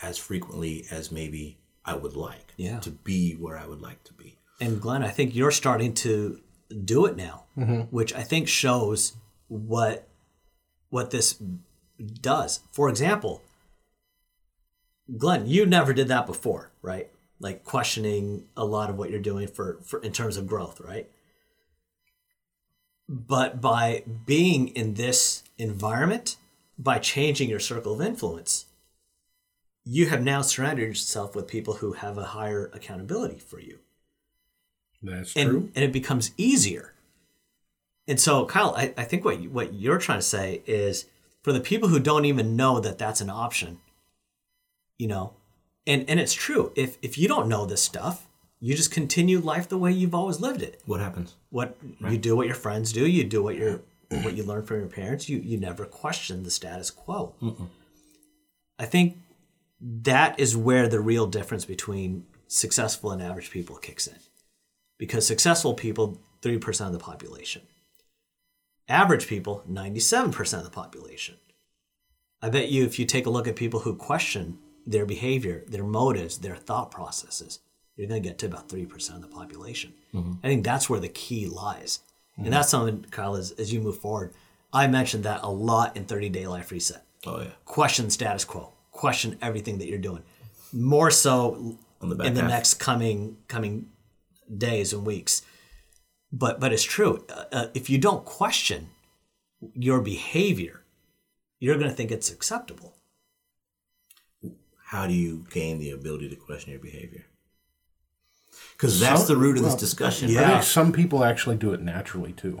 as 0.00 0.18
frequently 0.18 0.84
as 0.90 1.10
maybe 1.10 1.56
I 1.84 1.94
would 1.94 2.14
like 2.14 2.45
Yeah. 2.56 2.78
to 2.80 2.90
be 2.90 3.32
where 3.32 3.58
I 3.58 3.66
would 3.66 3.80
like 3.80 4.02
to 4.04 4.12
be. 4.12 4.38
And 4.60 4.80
Glenn, 4.80 5.02
I 5.02 5.08
think 5.08 5.34
you're 5.34 5.50
starting 5.50 5.92
to 5.94 6.40
do 6.84 7.06
it 7.06 7.16
now, 7.16 7.44
mm-hmm. 7.56 7.82
which 7.94 8.14
I 8.14 8.22
think 8.22 8.48
shows 8.48 9.14
what 9.48 10.08
what 10.88 11.10
this 11.10 11.40
does. 12.20 12.60
For 12.72 12.88
example, 12.88 13.42
Glenn, 15.16 15.46
you 15.46 15.66
never 15.66 15.92
did 15.92 16.08
that 16.08 16.26
before, 16.26 16.70
right? 16.82 17.10
Like 17.38 17.64
questioning 17.64 18.48
a 18.56 18.64
lot 18.64 18.90
of 18.90 18.96
what 18.96 19.10
you're 19.10 19.20
doing 19.20 19.46
for, 19.46 19.78
for 19.82 20.00
in 20.00 20.12
terms 20.12 20.36
of 20.36 20.46
growth, 20.46 20.80
right? 20.80 21.08
But 23.08 23.60
by 23.60 24.02
being 24.24 24.68
in 24.68 24.94
this 24.94 25.44
environment, 25.58 26.36
by 26.78 26.98
changing 26.98 27.48
your 27.48 27.60
circle 27.60 27.94
of 27.94 28.00
influence, 28.00 28.66
you 29.88 30.06
have 30.06 30.22
now 30.22 30.42
surrounded 30.42 30.82
yourself 30.82 31.36
with 31.36 31.46
people 31.46 31.74
who 31.74 31.92
have 31.92 32.18
a 32.18 32.24
higher 32.24 32.68
accountability 32.74 33.38
for 33.38 33.60
you 33.60 33.78
That's 35.02 35.34
and, 35.36 35.48
true. 35.48 35.70
and 35.74 35.84
it 35.84 35.92
becomes 35.92 36.32
easier. 36.36 36.92
And 38.08 38.20
so, 38.20 38.44
Kyle, 38.46 38.74
I, 38.76 38.92
I 38.96 39.04
think 39.04 39.24
what 39.24 39.40
you, 39.40 39.48
what 39.48 39.74
you're 39.74 39.98
trying 39.98 40.18
to 40.18 40.22
say 40.22 40.62
is 40.66 41.06
for 41.42 41.52
the 41.52 41.60
people 41.60 41.88
who 41.88 42.00
don't 42.00 42.24
even 42.24 42.56
know 42.56 42.80
that 42.80 42.98
that's 42.98 43.20
an 43.20 43.30
option, 43.30 43.78
you 44.98 45.06
know, 45.06 45.34
and 45.86 46.04
and 46.08 46.18
it's 46.18 46.34
true. 46.34 46.72
If 46.74 46.98
if 47.02 47.16
you 47.16 47.28
don't 47.28 47.48
know 47.48 47.66
this 47.66 47.82
stuff, 47.82 48.26
you 48.60 48.74
just 48.74 48.90
continue 48.90 49.38
life 49.38 49.68
the 49.68 49.78
way 49.78 49.92
you've 49.92 50.14
always 50.14 50.40
lived 50.40 50.62
it. 50.62 50.80
What 50.86 51.00
happens? 51.00 51.34
What 51.50 51.76
you 52.00 52.18
do, 52.18 52.34
what 52.36 52.46
your 52.46 52.56
friends 52.56 52.92
do, 52.92 53.06
you 53.06 53.24
do 53.24 53.42
what 53.42 53.56
your 53.56 53.80
what 54.08 54.34
you 54.36 54.44
learn 54.44 54.64
from 54.64 54.78
your 54.78 54.88
parents. 54.88 55.28
You 55.28 55.38
you 55.38 55.58
never 55.58 55.84
question 55.84 56.42
the 56.42 56.50
status 56.50 56.90
quo. 56.90 57.34
I 58.78 58.86
think 58.86 59.16
that 59.80 60.38
is 60.38 60.56
where 60.56 60.88
the 60.88 61.00
real 61.00 61.26
difference 61.26 61.64
between 61.64 62.26
successful 62.48 63.10
and 63.10 63.22
average 63.22 63.50
people 63.50 63.76
kicks 63.76 64.06
in. 64.06 64.16
Because 64.98 65.26
successful 65.26 65.74
people, 65.74 66.18
3% 66.42 66.86
of 66.86 66.92
the 66.92 66.98
population. 66.98 67.62
Average 68.88 69.26
people, 69.26 69.62
97% 69.70 70.58
of 70.58 70.64
the 70.64 70.70
population. 70.70 71.36
I 72.40 72.50
bet 72.50 72.70
you 72.70 72.84
if 72.84 72.98
you 72.98 73.04
take 73.04 73.26
a 73.26 73.30
look 73.30 73.48
at 73.48 73.56
people 73.56 73.80
who 73.80 73.94
question 73.94 74.58
their 74.86 75.04
behavior, 75.04 75.64
their 75.66 75.84
motives, 75.84 76.38
their 76.38 76.56
thought 76.56 76.90
processes, 76.90 77.58
you're 77.96 78.06
going 78.06 78.22
to 78.22 78.28
get 78.28 78.38
to 78.38 78.46
about 78.46 78.68
3% 78.68 79.14
of 79.14 79.22
the 79.22 79.28
population. 79.28 79.92
Mm-hmm. 80.14 80.34
I 80.44 80.48
think 80.48 80.64
that's 80.64 80.88
where 80.88 81.00
the 81.00 81.08
key 81.08 81.46
lies. 81.46 82.00
And 82.36 82.44
mm-hmm. 82.44 82.52
that's 82.52 82.68
something, 82.68 83.06
Kyle, 83.10 83.36
as, 83.36 83.52
as 83.52 83.72
you 83.72 83.80
move 83.80 83.98
forward, 83.98 84.32
I 84.72 84.86
mentioned 84.86 85.24
that 85.24 85.40
a 85.42 85.50
lot 85.50 85.96
in 85.96 86.04
30 86.04 86.28
Day 86.28 86.46
Life 86.46 86.70
Reset 86.70 87.02
Oh 87.26 87.40
yeah. 87.40 87.48
question 87.64 88.10
status 88.10 88.44
quo, 88.44 88.72
question 88.96 89.38
everything 89.42 89.78
that 89.78 89.88
you're 89.88 89.98
doing. 89.98 90.22
More 90.72 91.10
so 91.10 91.76
On 92.00 92.08
the 92.08 92.14
back 92.14 92.26
in 92.26 92.34
the 92.34 92.42
half. 92.42 92.50
next 92.50 92.74
coming 92.74 93.36
coming 93.48 93.88
days 94.56 94.92
and 94.92 95.04
weeks. 95.06 95.42
But 96.32 96.60
but 96.60 96.72
it's 96.72 96.82
true. 96.82 97.24
Uh, 97.28 97.44
uh, 97.52 97.66
if 97.74 97.88
you 97.88 97.98
don't 97.98 98.24
question 98.24 98.88
your 99.74 100.00
behavior, 100.00 100.82
you're 101.60 101.76
going 101.76 101.88
to 101.90 101.94
think 101.96 102.10
it's 102.10 102.30
acceptable. 102.30 102.94
How 104.86 105.06
do 105.06 105.14
you 105.14 105.44
gain 105.50 105.78
the 105.78 105.90
ability 105.90 106.28
to 106.28 106.36
question 106.36 106.70
your 106.72 106.80
behavior? 106.80 107.24
Because 108.72 109.00
that's 109.00 109.26
the 109.26 109.36
root 109.36 109.56
of 109.56 109.64
this 109.64 109.74
discussion. 109.74 110.36
I 110.36 110.48
think 110.50 110.62
some 110.62 110.92
people 110.92 111.24
actually 111.24 111.56
do 111.56 111.72
it 111.72 111.80
naturally 111.80 112.32
too. 112.32 112.60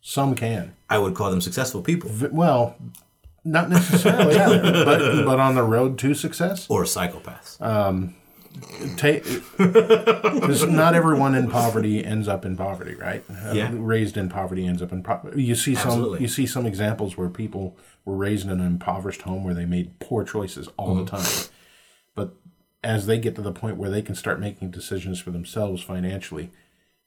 Some 0.00 0.34
can. 0.34 0.74
I 0.88 0.98
would 0.98 1.14
call 1.14 1.30
them 1.30 1.40
successful 1.40 1.82
people 1.82 2.10
V- 2.10 2.28
Well, 2.30 2.76
not 3.52 3.68
necessarily, 3.70 4.34
but 4.84 5.24
but 5.24 5.40
on 5.40 5.54
the 5.54 5.62
road 5.62 5.98
to 5.98 6.14
success. 6.14 6.66
or 6.68 6.84
psychopaths. 6.84 7.58
Because 9.56 10.66
not 10.66 10.94
everyone 10.94 11.34
in 11.34 11.48
poverty 11.50 12.04
ends 12.04 12.28
up 12.28 12.44
in 12.44 12.56
poverty, 12.56 12.94
right? 12.94 13.24
Uh, 13.30 13.52
Yeah. 13.52 13.70
raised 13.72 14.16
in 14.16 14.28
poverty 14.28 14.66
ends 14.66 14.82
up 14.82 14.92
in 14.92 15.02
poverty. 15.02 15.42
You 15.42 15.54
see 15.54 15.74
some. 15.74 15.90
Absolutely. 15.92 16.20
You 16.20 16.28
see 16.28 16.46
some 16.46 16.66
examples 16.66 17.16
where 17.16 17.28
people 17.28 17.76
were 18.04 18.16
raised 18.16 18.44
in 18.46 18.50
an 18.52 18.60
impoverished 18.66 19.22
home 19.22 19.44
where 19.44 19.54
they 19.54 19.66
made 19.66 19.98
poor 20.00 20.24
choices 20.24 20.68
all 20.76 20.94
Mm-hmm. 20.96 21.04
the 21.04 21.10
time, 21.10 21.50
but 22.14 22.34
as 22.82 23.06
they 23.06 23.18
get 23.18 23.34
to 23.34 23.42
the 23.42 23.52
point 23.52 23.76
where 23.76 23.90
they 23.90 24.02
can 24.02 24.14
start 24.14 24.40
making 24.40 24.70
decisions 24.70 25.18
for 25.20 25.30
themselves 25.30 25.82
financially, 25.82 26.50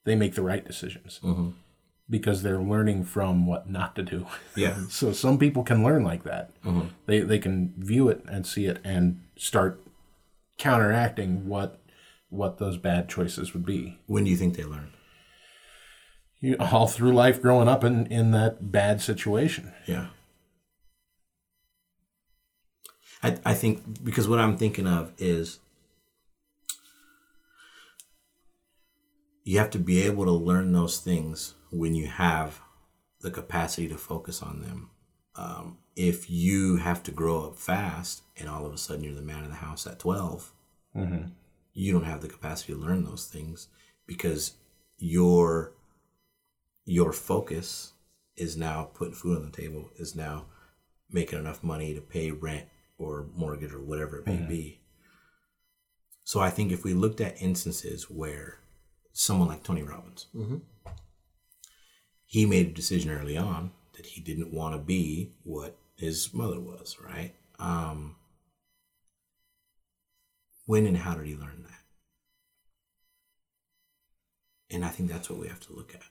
they 0.04 0.16
make 0.16 0.36
the 0.36 0.42
right 0.42 0.66
decisions 0.66 1.20
Mm-hmm. 1.24 1.50
Because 2.12 2.44
they're 2.44 2.62
learning 2.62 3.06
from 3.06 3.48
what 3.48 3.68
not 3.70 3.96
to 3.96 4.04
do. 4.04 4.28
Yeah. 4.56 4.76
so 4.90 5.14
some 5.14 5.40
people 5.40 5.64
can 5.64 5.84
learn 5.84 6.04
like 6.04 6.24
that. 6.26 6.52
Mm-hmm. 6.64 6.88
They 7.08 7.22
they 7.22 7.40
can 7.40 7.74
view 7.78 8.10
it 8.10 8.24
and 8.28 8.46
see 8.46 8.66
it 8.66 8.80
and 8.84 9.22
start 9.38 9.82
counteracting 10.58 11.48
what 11.48 11.80
what 12.30 12.60
those 12.60 12.78
bad 12.78 13.10
choices 13.10 13.54
would 13.54 13.66
be. 13.66 14.00
when 14.06 14.26
do 14.26 14.30
you 14.30 14.38
think 14.38 14.56
they 14.56 14.64
learn? 14.64 14.92
You, 16.40 16.56
all 16.60 16.88
through 16.88 17.14
life, 17.14 17.42
growing 17.42 17.68
up 17.68 17.84
in 17.84 18.06
in 18.08 18.32
that 18.32 18.72
bad 18.72 19.02
situation. 19.02 19.74
Yeah. 19.88 20.08
I, 23.24 23.38
I 23.46 23.54
think 23.54 24.04
because 24.04 24.28
what 24.28 24.40
I'm 24.40 24.58
thinking 24.58 24.88
of 24.88 25.14
is 25.18 25.60
you 29.44 29.58
have 29.58 29.70
to 29.72 29.80
be 29.80 30.02
able 30.04 30.26
to 30.26 30.32
learn 30.32 30.72
those 30.74 31.00
things 31.00 31.56
when 31.72 31.96
you 31.96 32.08
have 32.08 32.62
the 33.22 33.32
capacity 33.32 33.88
to 33.88 33.98
focus 33.98 34.42
on 34.42 34.62
them. 34.62 34.90
Um, 35.36 35.78
if 35.96 36.30
you 36.30 36.78
have 36.78 37.04
to 37.04 37.12
grow 37.12 37.46
up 37.48 37.58
fast 37.58 38.24
and 38.38 38.50
all 38.50 38.66
of 38.66 38.74
a 38.74 38.78
sudden 38.78 39.04
you're 39.04 39.14
the 39.16 39.22
man 39.22 39.44
of 39.44 39.50
the 39.50 39.56
house 39.56 39.88
at 39.88 40.00
12, 40.00 40.52
you 41.74 41.94
don't 41.94 42.04
have 42.04 42.22
the 42.22 42.28
capacity 42.28 42.74
to 42.74 42.80
learn 42.80 43.04
those 43.04 43.28
things 43.28 43.68
because 44.06 44.54
your 44.98 45.74
your 46.86 47.14
focus 47.14 47.94
is 48.36 48.58
now 48.58 48.90
putting 48.94 49.14
food 49.14 49.38
on 49.38 49.46
the 49.46 49.52
table, 49.56 49.90
is 49.98 50.16
now 50.16 50.46
making 51.10 51.40
enough 51.40 51.64
money 51.64 51.94
to 51.94 52.02
pay 52.02 52.32
rent 52.32 52.66
or 52.98 53.28
mortgage 53.36 53.72
or 53.74 53.82
whatever 53.82 54.18
it 54.20 54.28
may 54.28 54.38
be. 54.48 54.80
So 56.24 56.40
I 56.40 56.50
think 56.50 56.72
if 56.72 56.84
we 56.84 56.94
looked 56.94 57.22
at 57.22 57.42
instances 57.42 58.10
where 58.10 58.60
someone 59.14 59.48
like 59.48 59.64
Tony 59.64 59.84
Robbins, 59.84 60.28
he 62.26 62.46
made 62.46 62.68
a 62.68 62.72
decision 62.74 63.12
early 63.12 63.38
on 63.38 63.72
that 63.96 64.06
he 64.06 64.22
didn't 64.22 64.54
want 64.54 64.74
to 64.74 64.80
be 64.80 65.34
what 65.44 65.78
his 65.96 66.34
mother 66.34 66.60
was, 66.60 66.98
right? 67.04 67.34
Um, 67.60 68.16
when 70.66 70.86
and 70.88 70.98
how 70.98 71.16
did 71.16 71.28
he 71.28 71.36
learn 71.36 71.64
that? 71.64 71.80
And 74.74 74.86
I 74.86 74.90
think 74.90 75.10
that's 75.10 75.30
what 75.30 75.40
we 75.40 75.48
have 75.50 75.60
to 75.68 75.74
look 75.74 75.94
at. 75.94 76.02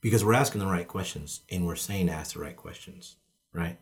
Because 0.00 0.24
we're 0.24 0.34
asking 0.34 0.60
the 0.60 0.66
right 0.66 0.86
questions 0.88 1.40
and 1.50 1.66
we're 1.66 1.76
saying 1.76 2.08
ask 2.08 2.34
the 2.34 2.40
right 2.40 2.56
questions, 2.56 3.16
right? 3.52 3.78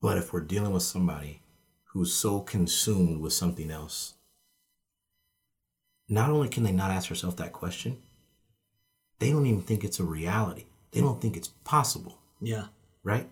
But 0.00 0.16
if 0.18 0.32
we're 0.32 0.40
dealing 0.40 0.72
with 0.72 0.82
somebody 0.82 1.42
who's 1.92 2.12
so 2.14 2.40
consumed 2.40 3.20
with 3.20 3.32
something 3.32 3.70
else, 3.70 4.14
not 6.08 6.30
only 6.30 6.48
can 6.48 6.62
they 6.62 6.72
not 6.72 6.90
ask 6.90 7.08
themselves 7.08 7.36
that 7.36 7.52
question, 7.52 7.98
they 9.18 9.30
don't 9.30 9.46
even 9.46 9.62
think 9.62 9.84
it's 9.84 10.00
a 10.00 10.04
reality. 10.04 10.64
They 10.92 11.00
don't 11.00 11.20
think 11.20 11.36
it's 11.36 11.48
possible 11.64 12.18
Yeah. 12.40 12.66
right? 13.04 13.28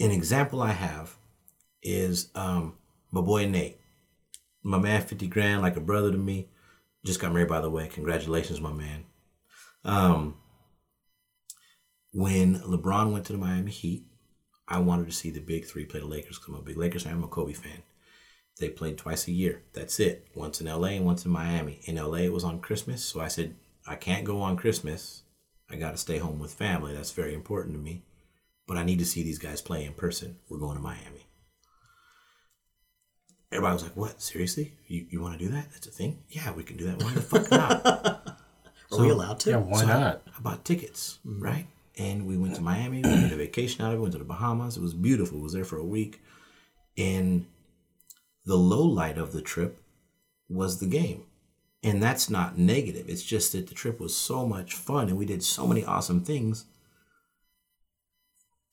An 0.00 0.10
example 0.10 0.62
I 0.62 0.72
have 0.72 1.16
is 1.82 2.28
um, 2.34 2.74
my 3.10 3.20
boy 3.20 3.46
Nate, 3.46 3.78
my 4.62 4.78
man, 4.78 5.02
fifty 5.02 5.26
grand, 5.26 5.62
like 5.62 5.76
a 5.76 5.80
brother 5.80 6.10
to 6.10 6.18
me. 6.18 6.48
Just 7.04 7.20
got 7.20 7.32
married, 7.32 7.48
by 7.48 7.60
the 7.60 7.70
way. 7.70 7.88
Congratulations, 7.88 8.60
my 8.60 8.72
man. 8.72 9.04
Um, 9.84 10.36
when 12.12 12.60
LeBron 12.60 13.12
went 13.12 13.26
to 13.26 13.32
the 13.32 13.38
Miami 13.38 13.70
Heat, 13.70 14.04
I 14.66 14.78
wanted 14.78 15.06
to 15.06 15.12
see 15.12 15.30
the 15.30 15.40
big 15.40 15.66
three 15.66 15.84
play 15.84 16.00
the 16.00 16.06
Lakers 16.06 16.38
because 16.38 16.54
I'm 16.54 16.60
a 16.60 16.64
big 16.64 16.76
Lakers 16.76 17.02
fan. 17.04 17.14
I'm 17.14 17.24
a 17.24 17.28
Kobe 17.28 17.52
fan. 17.52 17.82
They 18.58 18.68
played 18.68 18.98
twice 18.98 19.26
a 19.26 19.32
year. 19.32 19.62
That's 19.72 19.98
it. 20.00 20.28
Once 20.34 20.60
in 20.60 20.66
LA 20.66 20.88
and 20.88 21.04
once 21.04 21.24
in 21.24 21.32
Miami. 21.32 21.80
In 21.84 21.96
LA, 21.96 22.18
it 22.18 22.32
was 22.32 22.44
on 22.44 22.60
Christmas. 22.60 23.04
So 23.04 23.20
I 23.20 23.28
said, 23.28 23.56
I 23.86 23.96
can't 23.96 24.24
go 24.24 24.40
on 24.40 24.56
Christmas. 24.56 25.22
I 25.68 25.76
got 25.76 25.90
to 25.90 25.96
stay 25.96 26.18
home 26.18 26.38
with 26.38 26.54
family. 26.54 26.94
That's 26.94 27.10
very 27.10 27.34
important 27.34 27.74
to 27.74 27.80
me. 27.80 28.04
But 28.66 28.76
I 28.76 28.84
need 28.84 29.00
to 29.00 29.04
see 29.04 29.22
these 29.22 29.38
guys 29.38 29.60
play 29.60 29.84
in 29.84 29.92
person. 29.92 30.36
We're 30.48 30.58
going 30.58 30.76
to 30.76 30.82
Miami. 30.82 31.26
Everybody 33.52 33.74
was 33.74 33.82
like, 33.82 33.96
What? 33.96 34.22
Seriously? 34.22 34.74
You, 34.86 35.06
you 35.10 35.20
want 35.20 35.38
to 35.38 35.44
do 35.44 35.50
that? 35.52 35.70
That's 35.72 35.86
a 35.86 35.90
thing? 35.90 36.22
Yeah, 36.28 36.52
we 36.52 36.62
can 36.62 36.76
do 36.76 36.86
that. 36.86 37.02
Why 37.02 37.12
the 37.12 37.20
fuck 37.20 37.50
not? 37.50 37.86
Are 38.92 39.00
we 39.00 39.10
allowed 39.10 39.40
to? 39.40 39.50
Yeah, 39.50 39.56
why 39.56 39.84
not? 39.84 40.22
I 40.26 40.40
bought 40.40 40.64
tickets, 40.64 41.18
mm-hmm. 41.26 41.42
right? 41.42 41.66
And 41.96 42.26
we 42.26 42.36
went 42.36 42.56
to 42.56 42.60
Miami. 42.60 43.02
We 43.02 43.10
made 43.10 43.32
a 43.32 43.36
vacation 43.36 43.84
out 43.84 43.92
of 43.92 43.98
it. 43.98 44.02
Went 44.02 44.12
to 44.12 44.18
the 44.18 44.24
Bahamas. 44.24 44.76
It 44.76 44.82
was 44.82 44.94
beautiful. 44.94 45.38
We 45.38 45.44
was 45.44 45.52
there 45.52 45.64
for 45.64 45.78
a 45.78 45.84
week. 45.84 46.20
And 46.98 47.46
the 48.44 48.56
low 48.56 48.82
light 48.82 49.16
of 49.16 49.32
the 49.32 49.42
trip 49.42 49.80
was 50.48 50.80
the 50.80 50.86
game. 50.86 51.24
And 51.82 52.02
that's 52.02 52.30
not 52.30 52.58
negative. 52.58 53.08
It's 53.08 53.22
just 53.22 53.52
that 53.52 53.68
the 53.68 53.74
trip 53.74 54.00
was 54.00 54.16
so 54.16 54.46
much 54.46 54.74
fun 54.74 55.08
and 55.08 55.18
we 55.18 55.26
did 55.26 55.42
so 55.42 55.66
many 55.66 55.84
awesome 55.84 56.24
things. 56.24 56.64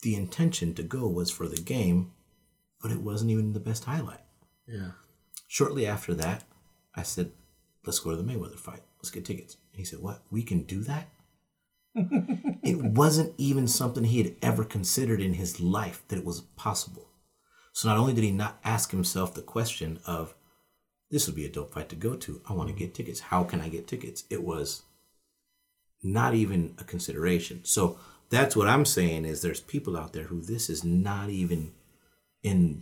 The 0.01 0.15
intention 0.15 0.73
to 0.75 0.84
go 0.84 1.07
was 1.07 1.29
for 1.29 1.47
the 1.47 1.62
game, 1.62 2.12
but 2.81 2.91
it 2.91 3.01
wasn't 3.01 3.31
even 3.31 3.53
the 3.53 3.60
best 3.60 3.84
highlight. 3.84 4.21
Yeah. 4.65 4.91
Shortly 5.47 5.86
after 5.86 6.13
that, 6.15 6.45
I 6.95 7.03
said, 7.03 7.31
let's 7.86 7.99
go 7.99 8.12
to 8.12 8.15
the 8.15 8.23
Mayweather 8.23 8.57
fight. 8.57 8.81
Let's 8.97 9.12
get 9.12 9.25
tickets. 9.25 9.57
And 9.73 9.79
he 9.79 9.86
said, 9.86 9.99
what? 9.99 10.23
We 10.31 10.41
can 10.41 10.63
do 10.63 10.81
that? 10.84 11.10
It 11.95 12.77
wasn't 12.82 13.34
even 13.38 13.67
something 13.67 14.04
he 14.04 14.23
had 14.23 14.36
ever 14.41 14.63
considered 14.63 15.21
in 15.21 15.34
his 15.34 15.60
life 15.60 16.04
that 16.08 16.19
it 16.19 16.25
was 16.25 16.41
possible. 16.41 17.10
So 17.73 17.89
not 17.89 17.97
only 17.97 18.13
did 18.13 18.23
he 18.23 18.32
not 18.32 18.60
ask 18.63 18.91
himself 18.91 19.34
the 19.34 19.41
question 19.41 19.99
of, 20.06 20.34
this 21.10 21.27
would 21.27 21.36
be 21.36 21.45
a 21.45 21.49
dope 21.49 21.73
fight 21.73 21.89
to 21.89 21.95
go 21.95 22.15
to. 22.15 22.41
I 22.47 22.54
want 22.54 22.69
to 22.69 22.73
mm-hmm. 22.73 22.86
get 22.86 22.93
tickets. 22.93 23.19
How 23.19 23.43
can 23.43 23.60
I 23.62 23.69
get 23.69 23.88
tickets? 23.88 24.23
It 24.30 24.43
was 24.43 24.84
not 26.04 26.34
even 26.34 26.75
a 26.80 26.84
consideration. 26.84 27.62
So 27.63 27.99
that's 28.30 28.56
what 28.56 28.67
I'm 28.67 28.86
saying 28.86 29.25
is 29.25 29.41
there's 29.41 29.60
people 29.60 29.97
out 29.97 30.13
there 30.13 30.23
who 30.23 30.41
this 30.41 30.69
is 30.69 30.84
not 30.84 31.30
even 31.30 31.73
in 32.43 32.82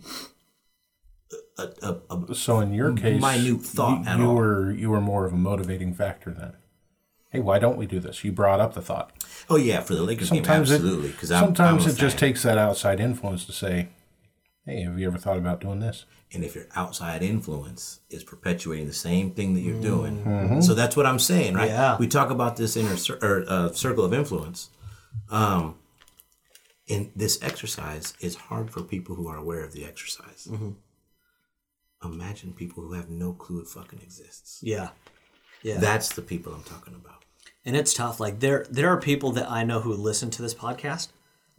a, 1.58 1.68
a, 1.82 2.16
a, 2.16 2.34
So 2.34 2.60
in 2.60 2.72
your 2.72 2.94
case, 2.94 3.20
minute 3.20 3.62
thought 3.62 4.06
you, 4.06 4.24
you 4.24 4.30
were 4.30 4.70
you 4.72 4.90
were 4.90 5.00
more 5.00 5.26
of 5.26 5.32
a 5.32 5.36
motivating 5.36 5.92
factor 5.92 6.32
then. 6.32 6.54
Hey, 7.30 7.40
why 7.40 7.58
don't 7.60 7.76
we 7.76 7.86
do 7.86 8.00
this? 8.00 8.24
You 8.24 8.32
brought 8.32 8.60
up 8.60 8.74
the 8.74 8.82
thought. 8.82 9.12
Oh 9.48 9.56
yeah, 9.56 9.80
for 9.80 9.94
the 9.94 10.02
Lakers 10.02 10.28
Sometimes 10.28 10.68
game, 10.70 10.74
it 10.74 10.78
absolutely. 10.80 11.10
Because 11.10 11.28
sometimes 11.28 11.86
it 11.86 11.96
just 11.96 12.18
takes 12.18 12.42
that 12.42 12.58
outside 12.58 12.98
influence 13.00 13.44
to 13.46 13.52
say, 13.52 13.88
"Hey, 14.66 14.82
have 14.82 14.98
you 14.98 15.06
ever 15.06 15.18
thought 15.18 15.36
about 15.38 15.60
doing 15.60 15.78
this?" 15.80 16.04
And 16.32 16.44
if 16.44 16.54
your 16.54 16.66
outside 16.76 17.22
influence 17.22 18.00
is 18.08 18.22
perpetuating 18.24 18.86
the 18.86 18.92
same 18.92 19.32
thing 19.32 19.54
that 19.54 19.60
you're 19.60 19.80
doing, 19.80 20.60
so 20.62 20.74
that's 20.74 20.96
what 20.96 21.06
I'm 21.06 21.18
saying, 21.18 21.54
right? 21.54 21.68
Yeah. 21.68 21.96
We 21.98 22.06
talk 22.06 22.30
about 22.30 22.56
this 22.56 22.76
inner 22.76 22.96
cir- 22.96 23.18
or, 23.20 23.44
uh, 23.48 23.72
circle 23.72 24.04
of 24.04 24.14
influence. 24.14 24.70
Um, 25.28 25.76
and 26.88 27.10
this 27.16 27.40
exercise 27.42 28.14
is 28.20 28.36
hard 28.36 28.70
for 28.70 28.82
people 28.82 29.16
who 29.16 29.26
are 29.28 29.36
aware 29.36 29.64
of 29.64 29.72
the 29.72 29.84
exercise. 29.84 30.48
Imagine 32.04 32.52
people 32.54 32.82
who 32.84 32.92
have 32.94 33.10
no 33.10 33.32
clue 33.32 33.60
it 33.60 33.66
fucking 33.68 34.00
exists. 34.00 34.60
Yeah. 34.62 34.90
Yeah. 35.62 35.78
That's 35.78 36.14
the 36.14 36.22
people 36.22 36.52
I'm 36.54 36.62
talking 36.62 36.94
about. 36.94 37.22
and 37.64 37.76
it's 37.76 37.92
tough. 37.94 38.18
Like 38.20 38.40
there 38.40 38.66
there 38.70 38.88
are 38.88 39.00
people 39.00 39.32
that 39.32 39.50
I 39.50 39.62
know 39.64 39.80
who 39.80 39.92
listen 39.92 40.30
to 40.30 40.42
this 40.42 40.54
podcast 40.54 41.08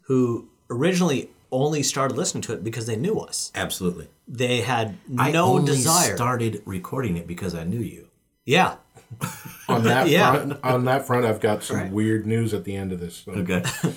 who 0.03 0.47
originally 0.69 1.29
only 1.51 1.83
started 1.83 2.15
listening 2.17 2.41
to 2.43 2.53
it 2.53 2.63
because 2.63 2.85
they 2.85 2.95
knew 2.95 3.19
us. 3.19 3.51
Absolutely. 3.55 4.07
They 4.27 4.61
had 4.61 4.97
I 5.17 5.31
no 5.31 5.45
only 5.45 5.65
desire. 5.73 6.15
started 6.15 6.61
recording 6.65 7.17
it 7.17 7.27
because 7.27 7.53
I 7.53 7.63
knew 7.65 7.79
you. 7.81 8.07
yeah. 8.45 8.75
On 9.67 9.83
that 9.83 10.07
Yeah. 10.15 10.31
front, 10.33 10.63
on 10.63 10.85
that 10.85 11.05
front, 11.05 11.25
I've 11.25 11.41
got 11.41 11.63
some 11.63 11.75
Right. 11.77 11.91
weird 11.91 12.25
news 12.25 12.53
at 12.53 12.63
the 12.63 12.75
end 12.75 12.91
of 12.93 12.99
this. 13.01 13.17
So. 13.25 13.31
Okay. 13.33 13.63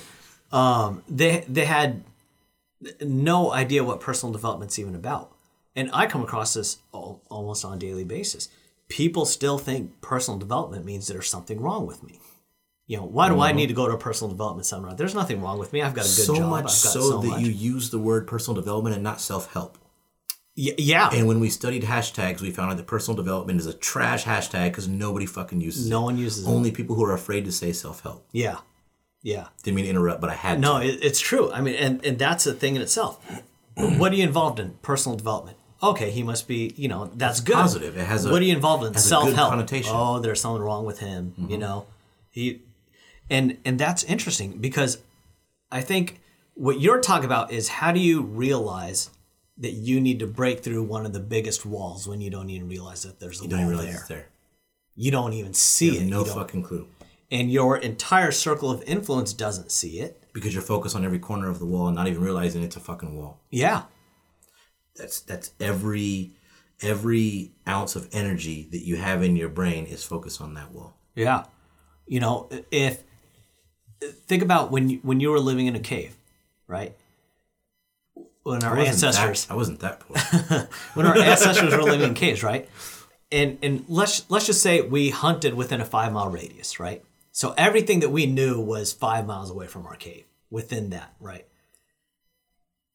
Um, 0.52 1.02
they 1.08 1.44
they 1.48 1.64
had 1.64 2.04
no 3.00 3.52
idea 3.52 3.82
what 3.82 4.00
personal 4.00 4.32
development's 4.32 4.78
even 4.78 4.94
about. 4.94 5.32
And 5.74 5.90
I 5.92 6.06
come 6.06 6.22
across 6.22 6.54
this 6.54 6.78
al- 6.92 7.20
almost 7.28 7.64
on 7.64 7.72
a 7.74 7.76
daily 7.76 8.04
basis. 8.04 8.48
People 8.94 9.26
still 9.26 9.59
think 9.59 10.00
personal 10.00 10.38
development 10.38 10.85
means 10.85 11.09
there's 11.09 11.28
something 11.28 11.61
wrong 11.61 11.85
with 11.85 12.04
me. 12.04 12.20
You 12.87 12.98
know, 12.98 13.04
why 13.04 13.28
do 13.28 13.40
I 13.40 13.48
mm-hmm. 13.48 13.57
need 13.57 13.66
to 13.66 13.74
go 13.74 13.88
to 13.88 13.94
a 13.94 13.98
personal 13.98 14.30
development 14.30 14.66
seminar? 14.66 14.94
There's 14.94 15.16
nothing 15.16 15.42
wrong 15.42 15.59
with 15.59 15.72
me. 15.72 15.83
I've 15.83 15.94
got 15.94 16.04
a 16.04 16.14
good 16.14 16.26
so 16.26 16.37
job. 16.37 16.48
much 16.48 16.70
so, 16.70 17.00
so, 17.00 17.20
that 17.22 17.26
much. 17.26 17.40
you 17.40 17.50
use 17.50 17.90
the 17.90 17.98
word 17.98 18.28
personal 18.28 18.54
development 18.54 18.94
and 18.94 19.02
not 19.02 19.20
self 19.20 19.52
help. 19.52 19.78
Y- 20.57 20.76
yeah. 20.78 21.11
And 21.12 21.26
when 21.26 21.40
we 21.40 21.50
studied 21.50 21.83
hashtags, 21.83 22.40
we 22.40 22.52
found 22.52 22.70
out 22.70 22.76
that 22.76 22.87
personal 22.87 23.16
development 23.16 23.59
is 23.59 23.66
a 23.66 23.72
trash 23.72 24.26
hashtag 24.26 24.66
because 24.66 24.87
nobody 24.87 25.26
fucking 25.26 25.61
uses 25.61 25.90
no 25.90 26.02
it. 26.02 26.04
one 26.04 26.18
uses 26.18 26.46
it. 26.46 26.48
Only 26.48 26.70
people 26.70 26.94
who 26.94 27.04
are 27.04 27.14
afraid 27.14 27.46
to 27.46 27.52
say 27.52 27.72
self 27.72 28.02
help. 28.02 28.24
Yeah. 28.30 28.59
Yeah. 29.22 29.48
Didn't 29.64 29.74
mean 29.74 29.87
to 29.87 29.90
interrupt, 29.90 30.20
but 30.20 30.30
I 30.30 30.35
had 30.35 30.61
No, 30.61 30.78
to. 30.78 30.87
it, 30.87 31.02
it's 31.02 31.18
true. 31.18 31.50
I 31.50 31.62
mean, 31.62 31.74
and, 31.74 32.04
and 32.04 32.16
that's 32.16 32.46
a 32.46 32.52
thing 32.54 32.76
in 32.76 32.83
itself. 32.83 33.18
what 33.74 34.12
are 34.12 34.14
you 34.14 34.22
involved 34.22 34.61
in? 34.61 34.74
Personal 34.83 35.16
development. 35.16 35.57
Okay, 35.90 36.10
he 36.10 36.22
must 36.22 36.48
be, 36.48 36.72
you 36.76 36.88
know, 36.88 37.10
that's 37.14 37.40
good. 37.40 37.54
positive. 37.54 37.96
It 37.96 38.06
has 38.06 38.24
a- 38.24 38.30
What 38.30 38.40
are 38.42 38.44
you 38.44 38.54
involved 38.54 38.84
in? 38.84 38.92
has 38.94 39.04
a 39.06 39.08
good 39.08 39.08
Self 39.08 39.34
help. 39.34 39.52
Mm-hmm. 39.54 39.88
Oh, 39.94 40.18
there's 40.20 40.40
something 40.40 40.62
wrong 40.62 40.84
with 40.86 40.98
him. 41.00 41.34
You 41.48 41.58
know, 41.58 41.86
he, 42.30 42.62
and 43.30 43.58
and 43.64 43.78
that's 43.78 44.02
interesting 44.04 44.58
because 44.58 44.98
I 45.70 45.80
think 45.80 46.20
what 46.54 46.80
you're 46.80 47.00
talking 47.00 47.24
about 47.26 47.52
is 47.52 47.68
how 47.68 47.92
do 47.92 48.00
you 48.00 48.22
realize 48.22 49.10
that 49.58 49.72
you 49.72 50.00
need 50.00 50.18
to 50.20 50.26
break 50.26 50.60
through 50.64 50.82
one 50.82 51.04
of 51.06 51.12
the 51.12 51.20
biggest 51.20 51.64
walls 51.66 52.08
when 52.08 52.20
you 52.20 52.30
don't 52.30 52.50
even 52.50 52.68
realize 52.68 53.02
that 53.04 53.20
there's 53.20 53.40
a 53.40 53.44
You 53.44 53.50
don't 53.50 53.66
wall 53.72 53.82
there. 53.82 53.94
it's 53.94 54.08
there. 54.08 54.26
You 54.96 55.10
don't 55.10 55.32
even 55.32 55.54
see 55.54 55.94
You 55.96 56.00
it. 56.00 56.06
no 56.06 56.24
fucking 56.24 56.62
clue. 56.62 56.86
and 57.30 57.50
your 57.50 57.76
entire 57.76 58.30
circle 58.32 58.70
of 58.70 58.82
influence 58.84 59.32
doesn't 59.32 59.70
see 59.72 59.98
it. 60.00 60.20
Because 60.32 60.52
you're 60.54 60.62
focused 60.62 60.94
on 60.96 61.04
every 61.04 61.18
corner 61.18 61.48
of 61.50 61.58
the 61.58 61.66
wall 61.66 61.86
and 61.88 61.96
not 61.96 62.06
even 62.08 62.22
realizing 62.22 62.62
it's 62.62 62.76
a 62.76 62.80
fucking 62.80 63.16
wall. 63.16 63.38
Yeah. 63.50 63.82
That's 64.96 65.20
that's 65.20 65.52
every 65.61 66.33
every 66.80 67.52
ounce 67.66 67.96
of 67.96 68.09
energy 68.12 68.68
that 68.72 68.85
you 68.85 68.96
have 68.96 69.22
in 69.22 69.37
your 69.37 69.48
brain 69.48 69.87
is 69.87 70.04
focused 70.04 70.40
on 70.40 70.54
that 70.54 70.72
wall. 70.72 70.96
Yeah. 71.14 71.44
You 72.07 72.20
know, 72.20 72.50
if 72.70 73.02
think 74.26 74.42
about 74.42 74.70
when 74.70 74.90
you, 74.90 74.98
when 75.02 75.20
you 75.20 75.30
were 75.30 75.40
living 75.40 75.66
in 75.66 75.74
a 75.76 75.80
cave, 75.80 76.16
right? 76.66 76.94
When 78.42 78.62
our 78.62 78.78
I 78.78 78.85
ancestors 78.85 79.46
That, 79.46 79.54
I 79.54 79.57
wasn't 79.57 79.80
that 79.80 80.00
poor. 80.00 80.68
when 80.94 81.07
our 81.07 81.16
ancestors 81.16 81.74
were 81.74 81.83
living 81.83 82.09
in 82.09 82.14
caves, 82.14 82.42
right? 82.42 82.68
and 83.35 83.59
and 83.62 83.85
let's 83.88 84.28
let's 84.30 84.46
just 84.46 84.62
say 84.62 84.80
we 84.80 85.11
hunted 85.11 85.54
within 85.54 85.80
a 85.80 85.85
five 85.85 86.12
mile 86.12 86.30
radius, 86.30 86.78
right? 86.78 87.04
So 87.33 87.52
everything 87.59 88.00
that 88.00 88.11
we 88.11 88.26
knew 88.26 88.61
was 88.61 88.92
five 88.92 89.26
miles 89.26 89.50
away 89.50 89.66
from 89.66 89.87
our 89.87 89.96
cave. 89.96 90.24
Within 90.50 90.90
that, 90.90 91.12
right? 91.18 91.46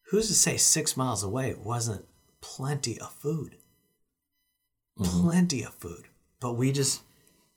Who's 0.09 0.27
to 0.27 0.33
say 0.33 0.57
six 0.57 0.97
miles 0.97 1.23
away 1.23 1.53
wasn't 1.53 2.05
plenty 2.41 2.99
of 2.99 3.11
food? 3.11 3.57
Mm-hmm. 4.99 5.21
Plenty 5.21 5.63
of 5.63 5.73
food, 5.75 6.07
but 6.39 6.53
we 6.53 6.71
just 6.71 7.01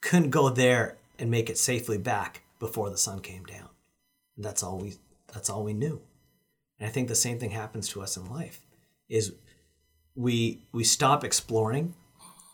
couldn't 0.01 0.31
go 0.31 0.49
there 0.51 0.99
and 1.19 1.31
make 1.31 1.49
it 1.49 1.57
safely 1.59 1.99
back 1.99 2.43
before 2.59 2.91
the 2.91 2.99
sun 2.99 3.21
came 3.21 3.45
down. 3.45 3.69
That's 4.37 4.63
all 4.63 4.79
we. 4.79 4.95
That's 5.33 5.49
all 5.49 5.65
we 5.65 5.73
knew. 5.73 6.03
And 6.79 6.87
I 6.87 6.93
think 6.93 7.09
the 7.09 7.15
same 7.15 7.39
thing 7.39 7.51
happens 7.51 7.89
to 7.89 8.03
us 8.03 8.17
in 8.17 8.29
life. 8.29 8.61
Is 9.09 9.33
we 10.15 10.63
we 10.73 10.85
stop 10.85 11.25
exploring 11.25 11.95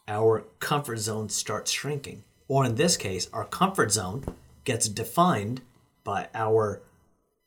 our 0.06 0.44
comfort 0.60 0.98
zone 0.98 1.28
starts 1.28 1.70
shrinking 1.70 2.24
or 2.46 2.64
in 2.64 2.76
this 2.76 2.96
case 2.96 3.28
our 3.32 3.44
comfort 3.44 3.90
zone 3.92 4.24
gets 4.64 4.88
defined 4.88 5.60
by 6.04 6.28
our 6.34 6.80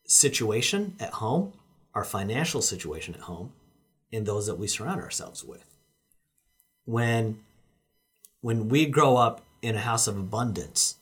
situation 0.06 0.96
at 1.00 1.14
home 1.14 1.54
our 1.94 2.04
financial 2.04 2.62
situation 2.62 3.14
at 3.14 3.22
home 3.22 3.54
and 4.12 4.26
those 4.26 4.48
that 4.48 4.58
we 4.58 4.68
surround 4.68 5.02
ourselves 5.02 5.44
with. 5.44 5.66
When 6.86 7.40
when 8.42 8.70
we 8.70 8.86
grow 8.86 9.18
up 9.18 9.42
in 9.62 9.76
a 9.76 9.80
house 9.80 10.08
of 10.08 10.18
abundance 10.18 10.96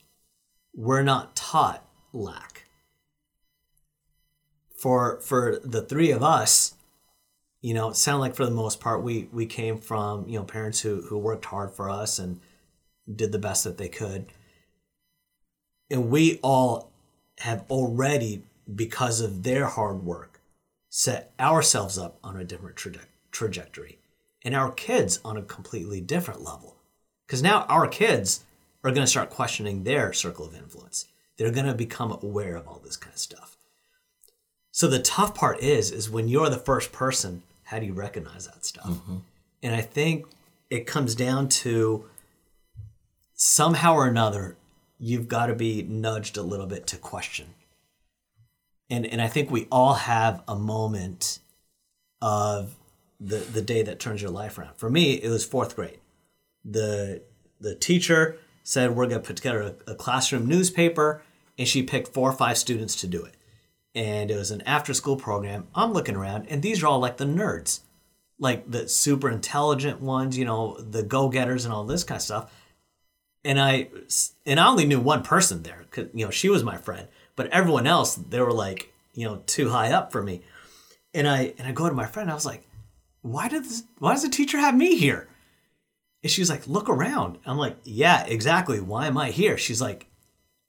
we're 0.75 1.03
not 1.03 1.35
taught 1.35 1.83
lack. 2.13 2.65
For 4.77 5.19
for 5.21 5.59
the 5.63 5.81
three 5.81 6.11
of 6.11 6.23
us 6.23 6.75
you 7.61 7.73
know, 7.73 7.89
it 7.89 7.95
sounded 7.95 8.21
like 8.21 8.35
for 8.35 8.45
the 8.45 8.51
most 8.51 8.79
part 8.79 9.03
we 9.03 9.27
we 9.31 9.45
came 9.45 9.77
from 9.77 10.27
you 10.27 10.39
know 10.39 10.45
parents 10.45 10.79
who 10.81 11.01
who 11.01 11.17
worked 11.17 11.45
hard 11.45 11.71
for 11.71 11.89
us 11.89 12.19
and 12.19 12.39
did 13.13 13.31
the 13.31 13.39
best 13.39 13.63
that 13.63 13.77
they 13.77 13.89
could, 13.89 14.27
and 15.89 16.09
we 16.09 16.39
all 16.41 16.91
have 17.39 17.65
already 17.69 18.43
because 18.73 19.19
of 19.19 19.43
their 19.43 19.65
hard 19.65 20.03
work 20.03 20.28
set 20.89 21.31
ourselves 21.39 21.97
up 21.97 22.17
on 22.23 22.35
a 22.35 22.43
different 22.43 22.75
traje- 22.75 23.05
trajectory, 23.31 23.99
and 24.43 24.55
our 24.55 24.71
kids 24.71 25.19
on 25.23 25.37
a 25.37 25.43
completely 25.43 26.01
different 26.01 26.41
level, 26.41 26.75
because 27.25 27.43
now 27.43 27.63
our 27.69 27.87
kids 27.87 28.43
are 28.83 28.91
going 28.91 29.03
to 29.03 29.07
start 29.07 29.29
questioning 29.29 29.83
their 29.83 30.13
circle 30.13 30.45
of 30.45 30.55
influence. 30.55 31.05
They're 31.37 31.51
going 31.51 31.67
to 31.67 31.73
become 31.73 32.17
aware 32.23 32.55
of 32.55 32.67
all 32.67 32.81
this 32.83 32.97
kind 32.97 33.13
of 33.13 33.19
stuff. 33.19 33.57
So 34.71 34.87
the 34.87 34.99
tough 34.99 35.35
part 35.35 35.59
is, 35.61 35.91
is 35.91 36.09
when 36.09 36.27
you're 36.27 36.49
the 36.49 36.57
first 36.57 36.91
person, 36.91 37.43
how 37.63 37.79
do 37.79 37.85
you 37.85 37.93
recognize 37.93 38.47
that 38.47 38.65
stuff? 38.65 38.85
Mm-hmm. 38.85 39.17
And 39.61 39.75
I 39.75 39.81
think 39.81 40.25
it 40.69 40.87
comes 40.87 41.15
down 41.15 41.49
to 41.49 42.05
somehow 43.33 43.93
or 43.93 44.07
another, 44.07 44.55
you've 44.97 45.27
got 45.27 45.47
to 45.47 45.55
be 45.55 45.81
nudged 45.83 46.37
a 46.37 46.41
little 46.41 46.67
bit 46.67 46.87
to 46.87 46.97
question. 46.97 47.47
And 48.89 49.05
and 49.05 49.21
I 49.21 49.27
think 49.27 49.51
we 49.51 49.67
all 49.71 49.93
have 49.93 50.43
a 50.47 50.55
moment 50.55 51.39
of 52.21 52.75
the 53.19 53.37
the 53.37 53.61
day 53.61 53.81
that 53.83 53.99
turns 53.99 54.21
your 54.21 54.31
life 54.31 54.57
around. 54.57 54.75
For 54.75 54.89
me, 54.89 55.13
it 55.13 55.29
was 55.29 55.45
fourth 55.45 55.75
grade. 55.75 55.99
The 56.65 57.21
the 57.59 57.75
teacher 57.75 58.37
said 58.63 58.95
we're 58.95 59.07
gonna 59.07 59.21
put 59.21 59.35
together 59.35 59.75
a, 59.87 59.91
a 59.91 59.95
classroom 59.95 60.47
newspaper, 60.47 61.21
and 61.57 61.67
she 61.67 61.83
picked 61.83 62.09
four 62.09 62.29
or 62.29 62.33
five 62.33 62.57
students 62.57 62.95
to 62.97 63.07
do 63.07 63.23
it 63.23 63.35
and 63.95 64.29
it 64.29 64.35
was 64.35 64.51
an 64.51 64.61
after 64.61 64.93
school 64.93 65.15
program. 65.15 65.67
I'm 65.73 65.93
looking 65.93 66.15
around, 66.15 66.47
and 66.49 66.61
these 66.61 66.83
are 66.83 66.87
all 66.87 66.99
like 66.99 67.17
the 67.17 67.25
nerds, 67.25 67.81
like 68.37 68.69
the 68.69 68.87
super 68.87 69.29
intelligent 69.29 70.01
ones, 70.01 70.37
you 70.37 70.45
know, 70.45 70.77
the 70.79 71.03
go 71.03 71.29
getters 71.29 71.65
and 71.65 71.73
all 71.73 71.83
this 71.83 72.03
kind 72.03 72.17
of 72.17 72.23
stuff. 72.23 72.53
And 73.43 73.59
I 73.59 73.89
and 74.45 74.59
I 74.59 74.67
only 74.67 74.85
knew 74.85 74.99
one 74.99 75.23
person 75.23 75.63
there, 75.63 75.85
cause 75.91 76.07
you 76.13 76.25
know, 76.25 76.31
she 76.31 76.49
was 76.49 76.63
my 76.63 76.77
friend, 76.77 77.07
but 77.39 77.47
everyone 77.51 77.87
else 77.87 78.15
they 78.15 78.41
were 78.41 78.51
like, 78.51 78.91
you 79.13 79.23
know, 79.23 79.41
too 79.45 79.69
high 79.69 79.93
up 79.93 80.11
for 80.11 80.21
me. 80.21 80.41
And 81.13 81.25
I 81.25 81.53
and 81.57 81.65
I 81.65 81.71
go 81.71 81.87
to 81.87 81.95
my 81.95 82.05
friend, 82.05 82.29
I 82.29 82.33
was 82.33 82.45
like, 82.45 82.67
why 83.21 83.47
did 83.47 83.63
this, 83.63 83.83
why 83.97 84.11
does 84.11 84.23
the 84.23 84.29
teacher 84.29 84.57
have 84.57 84.75
me 84.75 84.97
here? 84.97 85.29
And 86.21 86.29
she's 86.29 86.49
like, 86.49 86.67
look 86.67 86.89
around. 86.89 87.37
I'm 87.45 87.57
like, 87.57 87.77
yeah, 87.85 88.25
exactly. 88.25 88.81
Why 88.81 89.07
am 89.07 89.17
I 89.17 89.31
here? 89.31 89.57
She's 89.57 89.79
like, 89.79 90.07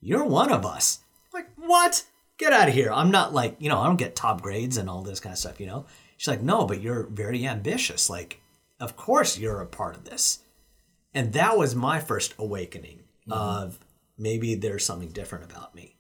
you're 0.01 0.25
one 0.25 0.53
of 0.53 0.65
us. 0.65 1.01
I'm 1.35 1.41
like, 1.41 1.51
what? 1.57 2.05
Get 2.39 2.53
out 2.53 2.69
of 2.69 2.75
here. 2.75 2.93
I'm 2.93 3.11
not 3.11 3.35
like, 3.35 3.57
you 3.59 3.69
know, 3.69 3.81
I 3.81 3.87
don't 3.89 3.97
get 3.97 4.15
top 4.15 4.41
grades 4.41 4.77
and 4.77 4.89
all 4.89 5.03
this 5.03 5.19
kind 5.19 5.33
of 5.33 5.41
stuff, 5.41 5.59
you 5.59 5.67
know? 5.67 5.87
She's 6.19 6.29
like, 6.29 6.41
no, 6.41 6.67
but 6.67 6.81
you're 6.81 7.09
very 7.09 7.49
ambitious. 7.49 8.09
Like, 8.09 8.41
of 8.79 8.97
course 8.97 9.37
you're 9.37 9.61
a 9.61 9.67
part 9.67 9.97
of 9.97 10.05
this. 10.05 10.39
And 11.15 11.33
that 11.33 11.59
was 11.59 11.75
my 11.75 11.99
first 11.99 12.35
awakening 12.39 13.01
mm-hmm. 13.29 13.33
of 13.33 13.81
maybe 14.17 14.55
there's 14.55 14.85
something 14.85 15.09
different 15.09 15.51
about 15.51 15.75
me. 15.75 15.97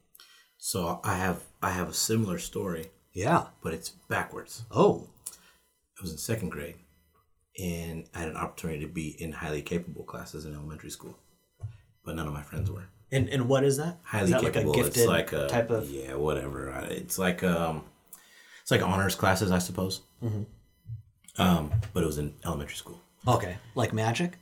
So 0.60 1.00
I 1.02 1.14
have 1.16 1.44
I 1.62 1.70
have 1.70 1.88
a 1.88 1.94
similar 1.94 2.38
story, 2.38 2.90
Yeah. 3.14 3.46
but 3.62 3.72
it's 3.72 3.88
backwards. 3.88 4.64
Oh, 4.70 5.08
I 5.98 6.02
was 6.02 6.12
in 6.12 6.18
second 6.18 6.50
grade, 6.50 6.76
and 7.58 8.04
I 8.14 8.20
had 8.20 8.28
an 8.28 8.36
opportunity 8.36 8.80
to 8.80 8.86
be 8.92 9.16
in 9.22 9.32
highly 9.32 9.62
capable 9.62 10.04
classes 10.04 10.44
in 10.44 10.54
elementary 10.54 10.90
school, 10.90 11.18
but 12.04 12.14
none 12.14 12.26
of 12.26 12.34
my 12.34 12.42
friends 12.42 12.70
were 12.70 12.84
and 13.10 13.28
and 13.30 13.48
what 13.48 13.64
is 13.64 13.78
that? 13.78 13.98
highly 14.02 14.24
is 14.26 14.30
that 14.30 14.52
capable. 14.52 14.74
like 14.74 14.86
it's 14.86 15.06
like 15.06 15.32
a 15.32 15.48
type 15.48 15.70
of 15.70 15.90
yeah, 15.90 16.14
whatever. 16.14 16.68
It's 16.90 17.18
like 17.18 17.42
um, 17.42 17.84
it's 18.60 18.70
like 18.70 18.82
honors 18.82 19.14
classes, 19.14 19.50
I 19.50 19.58
suppose. 19.58 20.02
Mm-hmm. 20.22 20.42
Um, 21.40 21.72
but 21.94 22.02
it 22.02 22.06
was 22.06 22.18
in 22.18 22.34
elementary 22.44 22.76
school. 22.76 23.00
Okay, 23.26 23.56
like 23.74 23.94
magic? 23.94 24.36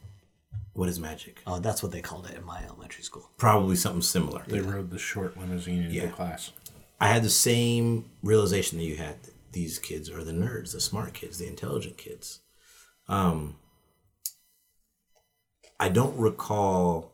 What 0.78 0.88
is 0.88 1.00
magic? 1.00 1.42
Oh, 1.44 1.58
that's 1.58 1.82
what 1.82 1.90
they 1.90 2.00
called 2.00 2.26
it 2.30 2.36
in 2.36 2.44
my 2.44 2.62
elementary 2.62 3.02
school. 3.02 3.28
Probably 3.36 3.74
something 3.74 4.00
similar. 4.00 4.44
They 4.46 4.60
rode 4.60 4.90
the 4.90 4.98
short 4.98 5.36
limousine 5.36 5.82
into 5.82 5.92
Yeah. 5.96 6.10
class. 6.12 6.52
I 7.00 7.08
had 7.08 7.24
the 7.24 7.30
same 7.30 8.08
realization 8.22 8.78
that 8.78 8.84
you 8.84 8.94
had. 8.94 9.16
These 9.50 9.80
kids 9.80 10.08
are 10.08 10.22
the 10.22 10.30
nerds, 10.30 10.70
the 10.70 10.80
smart 10.80 11.14
kids, 11.14 11.38
the 11.38 11.48
intelligent 11.48 11.98
kids. 11.98 12.42
Um, 13.08 13.56
I 15.80 15.88
don't 15.88 16.16
recall 16.16 17.10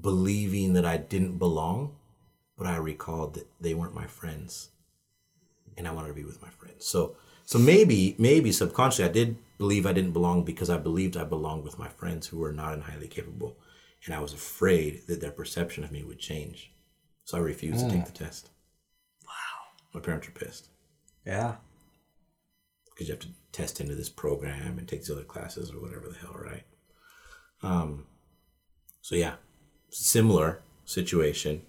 believing 0.00 0.72
that 0.72 0.84
I 0.84 0.96
didn't 0.96 1.38
belong, 1.38 1.94
but 2.58 2.66
I 2.66 2.74
recalled 2.78 3.34
that 3.34 3.46
they 3.60 3.74
weren't 3.74 3.94
my 3.94 4.08
friends, 4.08 4.70
and 5.76 5.86
I 5.86 5.92
wanted 5.92 6.08
to 6.08 6.14
be 6.14 6.24
with 6.24 6.42
my 6.42 6.50
friends. 6.50 6.84
So, 6.84 7.14
so 7.44 7.60
maybe, 7.60 8.16
maybe 8.18 8.50
subconsciously, 8.50 9.04
I 9.04 9.12
did 9.12 9.36
believe 9.62 9.86
I 9.86 9.92
didn't 9.92 10.10
belong 10.18 10.42
because 10.44 10.68
I 10.70 10.76
believed 10.76 11.16
I 11.16 11.22
belonged 11.22 11.62
with 11.62 11.78
my 11.78 11.86
friends 11.88 12.26
who 12.26 12.38
were 12.38 12.52
not 12.52 12.72
and 12.74 12.82
highly 12.82 13.06
capable, 13.06 13.58
and 14.04 14.12
I 14.12 14.18
was 14.20 14.32
afraid 14.32 15.02
that 15.06 15.20
their 15.20 15.30
perception 15.30 15.84
of 15.84 15.92
me 15.92 16.02
would 16.02 16.18
change. 16.18 16.72
So 17.24 17.38
I 17.38 17.40
refused 17.40 17.84
to 17.88 17.90
take 17.94 18.04
the 18.06 18.10
test. 18.24 18.50
Wow. 19.24 19.60
My 19.94 20.00
parents 20.00 20.26
were 20.26 20.34
pissed 20.34 20.68
Yeah. 21.24 21.56
because 22.90 23.06
you 23.06 23.14
have 23.14 23.20
to 23.22 23.28
test 23.52 23.80
into 23.80 23.94
this 23.94 24.08
program 24.08 24.78
and 24.78 24.88
take 24.88 25.00
these 25.02 25.10
other 25.12 25.22
classes 25.34 25.70
or 25.70 25.80
whatever 25.80 26.08
the 26.08 26.18
hell, 26.18 26.34
right? 26.34 26.64
Um, 27.62 28.06
so 29.00 29.14
yeah, 29.14 29.36
similar 29.90 30.60
situation, 30.84 31.62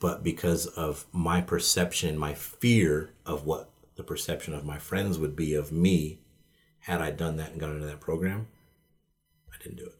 but 0.00 0.24
because 0.24 0.66
of 0.66 1.06
my 1.12 1.40
perception, 1.40 2.18
my 2.18 2.34
fear 2.34 3.10
of 3.24 3.46
what 3.46 3.70
the 3.94 4.02
perception 4.02 4.52
of 4.52 4.64
my 4.64 4.78
friends 4.78 5.16
would 5.16 5.36
be 5.36 5.54
of 5.54 5.70
me, 5.70 6.18
had 6.82 7.00
I 7.00 7.10
done 7.10 7.36
that 7.36 7.50
and 7.52 7.60
gone 7.60 7.74
into 7.76 7.86
that 7.86 8.00
program, 8.00 8.48
I 9.52 9.62
didn't 9.62 9.78
do 9.78 9.86
it. 9.86 9.98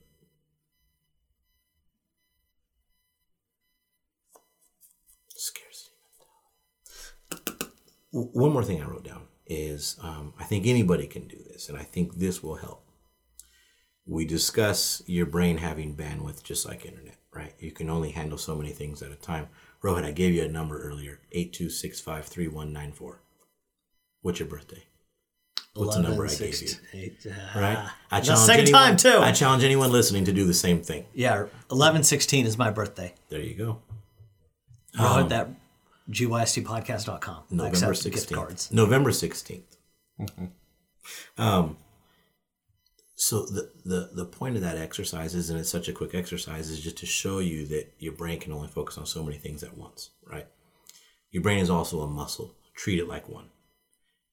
Scarcity 5.37 5.93
one 8.13 8.53
more 8.53 8.63
thing 8.63 8.83
I 8.83 8.87
wrote 8.87 9.05
down 9.05 9.23
is 9.47 9.97
um, 10.03 10.35
I 10.39 10.45
think 10.45 10.67
anybody 10.67 11.07
can 11.07 11.27
do 11.27 11.39
this, 11.49 11.69
and 11.69 11.79
I 11.79 11.83
think 11.83 12.15
this 12.15 12.43
will 12.43 12.57
help. 12.57 12.87
We 14.07 14.27
discuss 14.27 15.03
your 15.07 15.27
brain 15.27 15.59
having 15.59 15.97
bandwidth 15.97 16.43
just 16.43 16.67
like 16.67 16.85
internet, 16.85 17.19
right? 17.33 17.55
You 17.59 17.73
can 17.73 17.89
only 17.89 18.11
handle 18.11 18.39
so 18.39 18.55
many 18.55 18.71
things 18.71 19.01
at 19.03 19.13
a 19.13 19.17
time. 19.17 19.49
Rohit, 19.83 20.05
I 20.05 20.13
gave 20.13 20.35
you 20.35 20.43
a 20.43 20.49
number 20.49 20.81
earlier 20.83 21.21
82653194. 21.35 23.17
What's 24.21 24.41
your 24.41 24.49
birthday? 24.49 24.85
What's 25.75 25.97
the 25.97 26.03
number 26.03 26.27
I 26.27 26.35
gave 26.35 26.61
you? 26.61 27.13
Uh, 27.27 27.59
right? 27.61 27.91
I 28.11 28.21
the 28.21 28.37
same 28.37 28.67
time, 28.67 28.97
too. 28.97 29.19
I 29.19 29.33
challenge 29.33 29.65
anyone 29.65 29.91
listening 29.91 30.27
to 30.27 30.33
do 30.33 30.45
the 30.45 30.55
same 30.55 30.83
thing. 30.83 31.07
Yeah, 31.15 31.47
eleven 31.71 32.03
sixteen 32.03 32.45
is 32.47 32.59
my 32.59 32.71
birthday. 32.71 33.15
There 33.31 33.41
you 33.41 33.55
go. 33.55 33.79
Rohit 34.99 35.23
um, 35.23 35.29
that 35.29 35.49
gystpodcast.com. 36.11 37.45
November 37.51 37.93
16th. 37.95 38.13
gift 38.13 38.33
cards. 38.33 38.73
November 38.73 39.11
16th. 39.11 39.63
Mm-hmm. 40.21 41.43
um, 41.43 41.77
so 43.15 43.47
the, 43.47 43.71
the, 43.85 44.11
the 44.15 44.25
point 44.25 44.57
of 44.57 44.63
that 44.63 44.77
exercise 44.77 45.35
is, 45.35 45.49
and 45.49 45.59
it's 45.59 45.71
such 45.71 45.89
a 45.89 45.93
quick 45.93 46.15
exercise, 46.15 46.69
is 46.69 46.81
just 46.81 46.99
to 46.99 47.07
show 47.07 47.39
you 47.39 47.67
that 47.69 47.93
your 47.99 48.13
brain 48.13 48.41
can 48.41 48.53
only 48.53 48.69
focus 48.69 48.99
on 48.99 49.07
so 49.07 49.23
many 49.23 49.39
things 49.39 49.63
at 49.63 49.77
once, 49.77 50.11
right? 50.27 50.47
Your 51.31 51.43
brain 51.43 51.61
is 51.61 51.71
also 51.71 52.01
a 52.01 52.07
muscle. 52.07 52.55
Treat 52.75 52.99
it 52.99 53.09
like 53.09 53.29
one. 53.29 53.47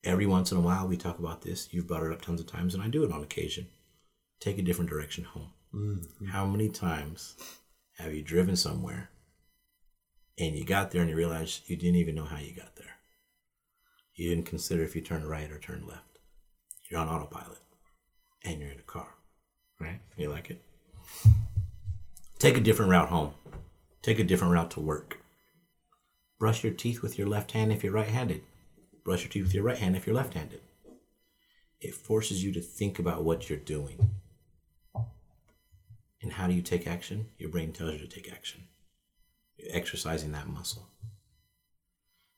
Every 0.04 0.26
once 0.26 0.52
in 0.52 0.58
a 0.58 0.62
while, 0.62 0.88
we 0.88 0.96
talk 0.98 1.20
about 1.20 1.42
this. 1.42 1.68
You've 1.72 1.88
brought 1.88 2.04
it 2.04 2.12
up 2.12 2.22
tons 2.22 2.40
of 2.40 2.48
times, 2.48 2.74
and 2.74 2.82
I 2.82 2.88
do 2.88 3.04
it 3.04 3.12
on 3.12 3.22
occasion. 3.24 3.68
take 4.40 4.58
a 4.58 4.62
different 4.62 4.90
direction 4.90 5.26
home. 5.26 5.52
Mm-hmm. 5.74 6.28
How 6.28 6.46
many 6.46 6.70
times 6.70 7.36
have 7.98 8.14
you 8.14 8.22
driven 8.22 8.56
somewhere 8.56 9.10
and 10.40 10.56
you 10.56 10.64
got 10.64 10.92
there 10.92 11.02
and 11.02 11.10
you 11.10 11.16
realized 11.16 11.70
you 11.70 11.76
didn't 11.76 11.98
even 11.98 12.16
know 12.16 12.24
how 12.24 12.38
you 12.40 12.56
got 12.56 12.76
there? 12.78 12.96
You 14.16 14.30
didn't 14.30 14.46
consider 14.46 14.84
if 14.84 14.96
you 14.96 15.02
turned 15.02 15.30
right 15.30 15.52
or 15.52 15.60
turned 15.60 15.86
left. 15.86 16.20
You're 16.90 17.02
on 17.02 17.10
autopilot 17.10 17.60
and 18.44 18.60
you're 18.60 18.72
in 18.72 18.80
a 18.80 18.84
car, 18.84 19.10
right? 19.80 20.00
You 20.18 20.30
like 20.30 20.50
it? 20.50 20.62
Take 22.40 22.58
a 22.58 22.62
different 22.62 22.92
route 22.92 23.10
home. 23.10 23.34
Take 24.02 24.20
a 24.20 24.24
different 24.24 24.54
route 24.54 24.72
to 24.72 24.80
work. 24.80 25.20
Brush 26.40 26.64
your 26.64 26.74
teeth 26.74 27.02
with 27.02 27.18
your 27.18 27.28
left 27.28 27.52
hand 27.52 27.72
if 27.72 27.84
you're 27.84 27.94
right 27.94 28.08
handed. 28.08 28.42
Brush 29.04 29.24
your 29.24 29.30
teeth 29.30 29.44
with 29.44 29.54
your 29.54 29.64
right 29.64 29.78
hand 29.78 29.96
if 29.96 30.06
you're 30.06 30.16
left 30.16 30.34
handed. 30.34 30.62
It 31.82 31.96
forces 31.96 32.44
you 32.44 32.52
to 32.54 32.62
think 32.62 33.00
about 33.00 33.24
what 33.24 33.50
you're 33.50 33.60
doing. 33.60 34.12
And 36.22 36.34
how 36.34 36.48
do 36.48 36.54
you 36.54 36.62
take 36.62 36.86
action? 36.86 37.28
Your 37.38 37.50
brain 37.50 37.72
tells 37.72 37.94
you 37.94 38.00
to 38.00 38.08
take 38.08 38.32
action. 38.32 38.66
You're 39.58 39.76
exercising 39.76 40.34
that 40.34 40.50
muscle. 40.50 40.90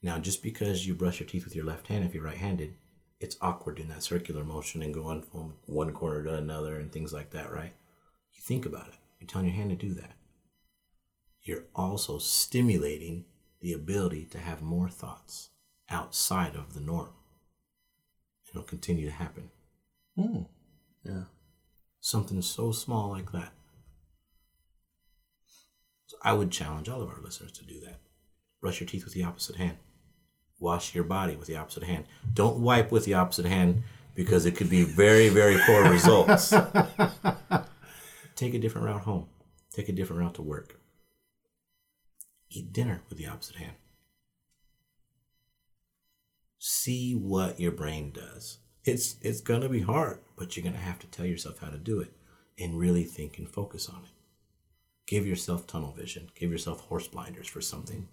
Now, 0.04 0.20
just 0.20 0.44
because 0.44 0.86
you 0.86 0.94
brush 0.94 1.20
your 1.20 1.30
teeth 1.30 1.46
with 1.46 1.56
your 1.56 1.66
left 1.66 1.88
hand 1.88 2.06
if 2.06 2.14
you're 2.14 2.24
right 2.24 2.38
handed, 2.38 2.76
it's 3.20 3.38
awkward 3.42 3.80
in 3.80 3.88
that 3.90 4.04
circular 4.04 4.44
motion 4.44 4.82
and 4.82 4.94
going 4.94 5.22
from 5.22 5.54
one 5.66 5.94
corner 5.94 6.24
to 6.24 6.34
another 6.34 6.80
and 6.80 6.92
things 6.92 7.14
like 7.14 7.32
that, 7.32 7.52
right? 7.52 7.74
You 8.34 8.42
think 8.42 8.66
about 8.66 8.88
it. 8.88 8.96
You're 9.20 9.28
telling 9.28 9.48
your 9.48 9.56
hand 9.56 9.70
to 9.70 9.76
do 9.76 9.94
that. 9.96 10.14
You're 11.44 11.66
also 11.76 12.18
stimulating 12.18 13.26
the 13.62 13.74
ability 13.74 14.26
to 14.26 14.40
have 14.40 14.64
more 14.64 14.90
thoughts 14.90 15.50
outside 15.92 16.56
of 16.56 16.74
the 16.74 16.80
norm. 16.80 17.10
It'll 18.50 18.64
continue 18.64 19.06
to 19.06 19.12
happen. 19.12 19.50
Hmm. 20.16 20.44
Yeah. 21.04 21.24
Something 22.00 22.42
so 22.42 22.72
small 22.72 23.10
like 23.10 23.32
that. 23.32 23.54
So 26.08 26.18
I 26.24 26.34
would 26.34 26.52
challenge 26.52 26.90
all 26.90 27.02
of 27.02 27.10
our 27.10 27.22
listeners 27.22 27.52
to 27.54 27.66
do 27.66 27.80
that. 27.82 28.00
Brush 28.60 28.80
your 28.80 28.88
teeth 28.88 29.06
with 29.06 29.14
the 29.14 29.24
opposite 29.24 29.56
hand. 29.56 29.78
Wash 30.60 30.94
your 30.94 31.04
body 31.04 31.36
with 31.36 31.48
the 31.48 31.56
opposite 31.56 31.84
hand. 31.84 32.06
Don't 32.34 32.60
wipe 32.60 32.92
with 32.92 33.06
the 33.06 33.14
opposite 33.14 33.46
hand 33.46 33.84
because 34.14 34.46
it 34.46 34.56
could 34.56 34.70
be 34.70 34.84
very, 34.84 35.30
very 35.30 35.58
poor 35.66 35.90
results. 35.90 36.50
Take 38.36 38.54
a 38.54 38.60
different 38.60 38.88
route 38.88 39.02
home. 39.02 39.28
Take 39.72 39.90
a 39.90 39.94
different 39.94 40.22
route 40.22 40.36
to 40.36 40.42
work. 40.42 40.80
Eat 42.50 42.74
dinner 42.74 43.02
with 43.10 43.18
the 43.18 43.28
opposite 43.28 43.56
hand. 43.56 43.76
See 46.84 47.14
what 47.14 47.60
your 47.60 47.72
brain 47.72 48.12
does. 48.12 48.58
It's 48.86 49.18
it's 49.22 49.40
gonna 49.40 49.70
be 49.70 49.82
hard, 49.82 50.18
but 50.36 50.58
you're 50.58 50.64
gonna 50.64 50.84
have 50.84 50.98
to 50.98 51.08
tell 51.08 51.28
yourself 51.28 51.60
how 51.60 51.70
to 51.70 51.78
do 51.78 52.00
it 52.00 52.12
and 52.58 52.80
really 52.80 53.04
think 53.04 53.38
and 53.38 53.48
focus 53.48 53.88
on 53.88 54.02
it. 54.06 54.10
Give 55.06 55.28
yourself 55.28 55.68
tunnel 55.68 55.92
vision. 55.92 56.30
Give 56.34 56.50
yourself 56.50 56.82
horse 56.82 57.08
blinders 57.08 57.48
for 57.48 57.62
something 57.62 58.08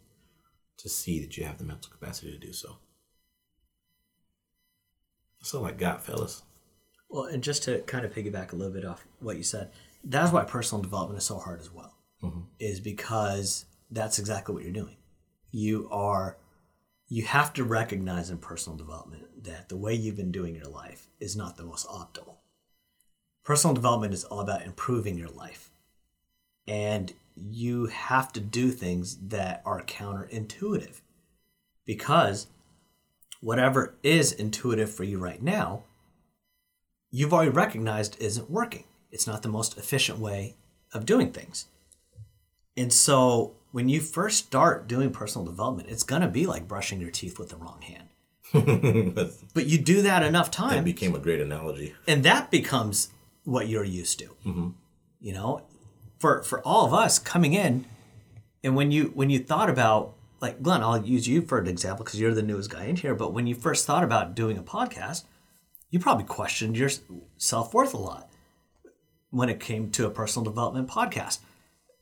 to 0.77 0.89
see 0.91 1.19
that 1.21 1.39
you 1.39 1.45
have 1.45 1.57
the 1.57 1.65
mental 1.65 1.91
capacity 1.91 2.31
to 2.31 2.39
do 2.39 2.53
so. 2.53 2.77
That's 5.41 5.55
all 5.55 5.65
I 5.65 5.73
got, 5.73 6.05
fellas. 6.05 6.43
Well, 7.09 7.25
and 7.25 7.43
just 7.43 7.63
to 7.63 7.81
kind 7.81 8.05
of 8.05 8.13
piggyback 8.13 8.53
a 8.53 8.57
little 8.57 8.75
bit 8.75 8.85
off 8.85 9.07
what 9.21 9.39
you 9.39 9.45
said, 9.45 9.71
that's 10.05 10.31
why 10.31 10.45
personal 10.45 10.83
development 10.83 11.17
is 11.17 11.25
so 11.25 11.39
hard 11.39 11.61
as 11.61 11.73
well, 11.73 11.95
mm-hmm. 12.23 12.41
is 12.61 12.81
because 12.81 13.65
that's 13.91 14.19
exactly 14.19 14.55
what 14.55 14.65
you're 14.65 14.75
doing. 14.75 14.99
You 15.53 15.89
are, 15.91 16.37
you 17.09 17.25
have 17.25 17.53
to 17.55 17.65
recognize 17.65 18.31
in 18.31 18.39
personal 18.39 18.77
development 18.77 19.45
that 19.45 19.69
the 19.69 19.77
way 19.77 19.95
you've 19.95 20.17
been 20.17 20.33
doing 20.33 20.55
your 20.55 20.69
life 20.69 21.09
is 21.21 21.37
not 21.37 21.57
the 21.57 21.65
most 21.65 21.87
optimal. 21.89 22.37
Personal 23.45 23.75
development 23.75 24.13
is 24.13 24.25
all 24.25 24.41
about 24.41 24.63
improving 24.63 25.17
your 25.17 25.31
life. 25.31 25.71
And 26.67 27.15
you 27.35 27.87
have 27.87 28.33
to 28.35 28.41
do 28.41 28.71
things 28.71 29.17
that 29.29 29.63
are 29.65 29.83
counterintuitive 29.83 31.01
because 31.87 32.49
whatever 33.41 33.95
is 34.03 34.33
intuitive 34.33 34.93
for 34.93 35.05
you 35.05 35.19
right 35.19 35.43
now 35.43 35.85
you've 37.11 37.33
already 37.33 37.51
recognized 37.51 38.21
isn't 38.21 38.51
working. 38.51 38.85
It's 39.11 39.27
not 39.27 39.43
the 39.43 39.49
most 39.49 39.79
efficient 39.79 40.19
way 40.19 40.57
of 40.93 41.07
doing 41.07 41.33
things. 41.33 41.67
And 42.77 42.93
so 42.93 43.55
when 43.73 43.89
you 43.89 44.01
first 44.01 44.39
start 44.47 44.89
doing 44.89 45.11
personal 45.11 45.45
development, 45.45 45.89
it's 45.91 46.03
going 46.03 46.23
to 46.23 46.29
be 46.29 46.47
like 46.47 46.67
brushing 46.69 47.01
your 47.01 47.11
teeth 47.11 47.39
with 47.39 47.51
the 47.51 47.57
wrong 47.57 47.83
hand. 47.83 48.05
But 49.55 49.67
you 49.67 49.79
do 49.79 50.03
that 50.03 50.23
enough 50.23 50.51
time 50.51 50.77
That 50.77 50.85
became 50.85 51.15
a 51.15 51.19
great 51.19 51.41
analogy. 51.41 51.95
and 52.07 52.25
that 52.25 52.51
becomes 52.51 53.11
what 53.45 53.69
you're 53.69 53.85
used 53.85 54.19
to. 54.21 54.27
Mm-hmm. 54.47 54.69
You 55.21 55.33
know, 55.35 55.63
for 56.19 56.43
for 56.43 56.61
all 56.67 56.87
of 56.87 56.95
us 56.95 57.19
coming 57.19 57.53
in 57.55 57.85
and 58.65 58.75
when 58.75 58.91
you 58.91 59.13
when 59.15 59.29
you 59.31 59.39
thought 59.39 59.69
about 59.69 60.15
like 60.41 60.63
Glenn, 60.63 60.83
I'll 60.83 61.05
use 61.05 61.27
you 61.29 61.43
for 61.43 61.59
an 61.59 61.67
example 61.67 62.05
because 62.05 62.21
you're 62.21 62.33
the 62.35 62.43
newest 62.43 62.71
guy 62.71 62.85
in 62.85 62.97
here, 62.97 63.15
but 63.15 63.33
when 63.35 63.47
you 63.47 63.55
first 63.55 63.85
thought 63.87 64.05
about 64.05 64.35
doing 64.35 64.57
a 64.57 64.63
podcast, 64.63 65.25
you 65.91 65.99
probably 65.99 66.25
questioned 66.25 66.77
your 66.77 66.91
self 67.37 67.75
worth 67.75 67.93
a 67.93 67.99
lot 67.99 68.31
when 69.31 69.49
it 69.51 69.61
came 69.61 69.91
to 69.91 70.07
a 70.07 70.11
personal 70.11 70.45
development 70.45 70.89
podcast. 70.89 71.41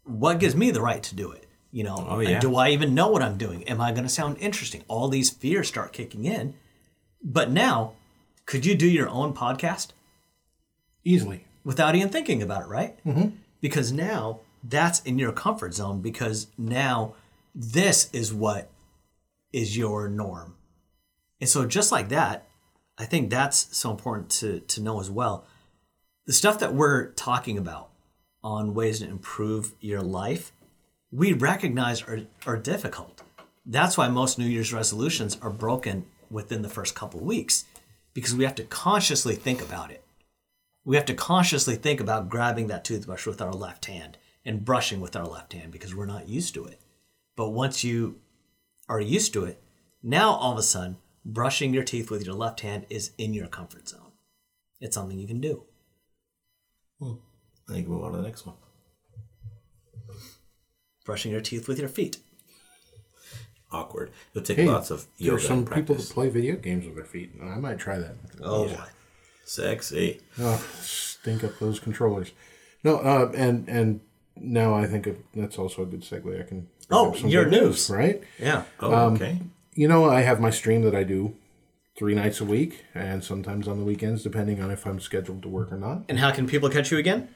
What 0.04 0.38
gives 0.38 0.54
me 0.54 0.70
the 0.70 0.80
right 0.82 1.02
to 1.02 1.14
do 1.16 1.32
it? 1.32 1.45
You 1.76 1.84
know, 1.84 2.06
Oh, 2.08 2.20
yeah. 2.20 2.40
do 2.40 2.56
I 2.56 2.70
even 2.70 2.94
know 2.94 3.08
what 3.08 3.20
I'm 3.22 3.36
doing? 3.36 3.62
Am 3.64 3.82
I 3.82 3.90
going 3.92 4.04
to 4.04 4.08
sound 4.08 4.38
interesting? 4.38 4.82
All 4.88 5.08
these 5.08 5.28
fears 5.28 5.68
start 5.68 5.92
kicking 5.92 6.24
in. 6.24 6.54
But 7.22 7.50
now, 7.50 7.92
could 8.46 8.64
you 8.64 8.74
do 8.74 8.88
your 8.88 9.10
own 9.10 9.34
podcast 9.34 9.88
Easily. 11.04 11.44
without 11.64 11.94
even 11.94 12.08
thinking 12.08 12.42
about 12.42 12.62
it, 12.62 12.68
right? 12.68 13.04
Mm-hmm. 13.04 13.28
Because 13.60 13.92
now 13.92 14.40
that's 14.64 15.00
in 15.02 15.18
your 15.18 15.32
comfort 15.32 15.74
zone 15.74 16.00
because 16.00 16.46
now 16.56 17.14
this 17.54 18.08
is 18.14 18.32
what 18.32 18.70
is 19.52 19.76
your 19.76 20.08
norm. 20.08 20.54
And 21.42 21.50
so 21.50 21.66
just 21.66 21.92
like 21.92 22.08
that, 22.08 22.46
I 22.96 23.04
think 23.04 23.28
that's 23.28 23.76
so 23.76 23.90
important 23.90 24.30
to 24.40 24.60
to 24.60 24.80
know 24.80 24.98
as 24.98 25.10
well. 25.10 25.44
The 26.24 26.32
stuff 26.32 26.58
that 26.60 26.72
we're 26.72 27.12
talking 27.12 27.58
about 27.58 27.90
on 28.42 28.72
ways 28.72 29.00
to 29.00 29.06
improve 29.08 29.74
your 29.80 30.00
life, 30.00 30.52
we 31.10 31.32
recognize 31.32 32.02
are, 32.02 32.22
are 32.46 32.56
difficult. 32.56 33.22
That's 33.64 33.96
why 33.96 34.08
most 34.08 34.38
New 34.38 34.46
Year's 34.46 34.72
resolutions 34.72 35.38
are 35.42 35.50
broken 35.50 36.06
within 36.30 36.62
the 36.62 36.68
first 36.68 36.94
couple 36.94 37.20
weeks 37.20 37.64
because 38.14 38.34
we 38.34 38.44
have 38.44 38.54
to 38.56 38.64
consciously 38.64 39.34
think 39.34 39.60
about 39.60 39.90
it 39.90 40.06
we 40.86 40.94
have 40.94 41.04
to 41.04 41.14
consciously 41.14 41.74
think 41.74 42.00
about 42.00 42.28
grabbing 42.28 42.68
that 42.68 42.84
toothbrush 42.84 43.26
with 43.26 43.42
our 43.42 43.52
left 43.52 43.86
hand 43.86 44.16
and 44.44 44.64
brushing 44.64 45.00
with 45.00 45.16
our 45.16 45.26
left 45.26 45.52
hand 45.52 45.72
because 45.72 45.94
we're 45.94 46.06
not 46.06 46.28
used 46.28 46.54
to 46.54 46.64
it. 46.64 46.80
But 47.34 47.50
once 47.50 47.82
you 47.82 48.20
are 48.88 49.00
used 49.00 49.32
to 49.32 49.44
it, 49.44 49.60
now 50.00 50.30
all 50.30 50.52
of 50.52 50.58
a 50.58 50.62
sudden, 50.62 50.98
brushing 51.24 51.74
your 51.74 51.82
teeth 51.82 52.08
with 52.08 52.24
your 52.24 52.36
left 52.36 52.60
hand 52.60 52.86
is 52.88 53.10
in 53.18 53.34
your 53.34 53.48
comfort 53.48 53.88
zone. 53.88 54.12
It's 54.80 54.94
something 54.94 55.18
you 55.18 55.26
can 55.26 55.40
do. 55.40 55.64
Hmm. 57.00 57.14
I 57.68 57.72
think 57.72 57.88
we'll 57.88 57.98
move 57.98 58.06
on 58.06 58.12
to 58.12 58.18
the 58.18 58.24
next 58.24 58.46
one. 58.46 58.54
Brushing 61.06 61.32
your 61.32 61.40
teeth 61.40 61.68
with 61.68 61.78
your 61.78 61.88
feet. 61.88 62.18
Awkward. 63.72 64.10
It'll 64.34 64.44
take 64.44 64.58
Hey, 64.58 64.66
lots 64.66 64.90
of 64.90 65.06
yoga. 65.18 65.30
there 65.30 65.36
are 65.36 65.40
some 65.40 65.58
and 65.58 65.70
people 65.72 65.94
that 65.94 66.08
play 66.10 66.28
video 66.28 66.56
games 66.56 66.84
with 66.84 66.96
their 66.96 67.04
feet. 67.04 67.32
I 67.42 67.56
might 67.56 67.78
try 67.78 67.98
that. 67.98 68.16
Oh 68.42 68.66
Yeah. 68.68 68.84
Sexy. 69.44 70.20
Oh, 70.40 70.64
stink 70.80 71.44
up 71.44 71.58
those 71.60 71.78
controllers. 71.78 72.32
No, 72.82 72.98
uh, 72.98 73.30
and 73.34 73.68
and 73.68 74.00
now 74.36 74.74
I 74.74 74.86
think 74.86 75.06
of, 75.06 75.16
that's 75.34 75.58
also 75.58 75.82
a 75.82 75.86
good 75.86 76.02
segue. 76.02 76.40
I 76.40 76.42
can. 76.46 76.68
Oh, 76.90 77.14
your 77.16 77.44
good 77.44 77.62
news. 77.62 77.88
right? 77.90 78.22
Yeah. 78.38 78.64
Oh, 78.80 78.92
Um, 78.94 79.14
okay. 79.14 79.40
You 79.74 79.88
know, 79.88 80.04
I 80.08 80.22
have 80.22 80.40
my 80.40 80.50
stream 80.50 80.82
that 80.82 80.94
I 80.94 81.04
do 81.04 81.34
three 81.96 82.14
nights 82.14 82.40
a 82.40 82.44
week, 82.44 82.84
and 82.94 83.22
sometimes 83.24 83.66
on 83.68 83.78
the 83.78 83.84
weekends, 83.84 84.22
depending 84.22 84.60
on 84.62 84.70
if 84.70 84.86
I'm 84.86 85.00
scheduled 85.00 85.42
to 85.42 85.48
work 85.48 85.72
or 85.72 85.76
not. 85.78 86.04
And 86.08 86.18
how 86.18 86.30
can 86.32 86.46
people 86.46 86.68
catch 86.68 86.90
you 86.90 86.98
again? 86.98 87.28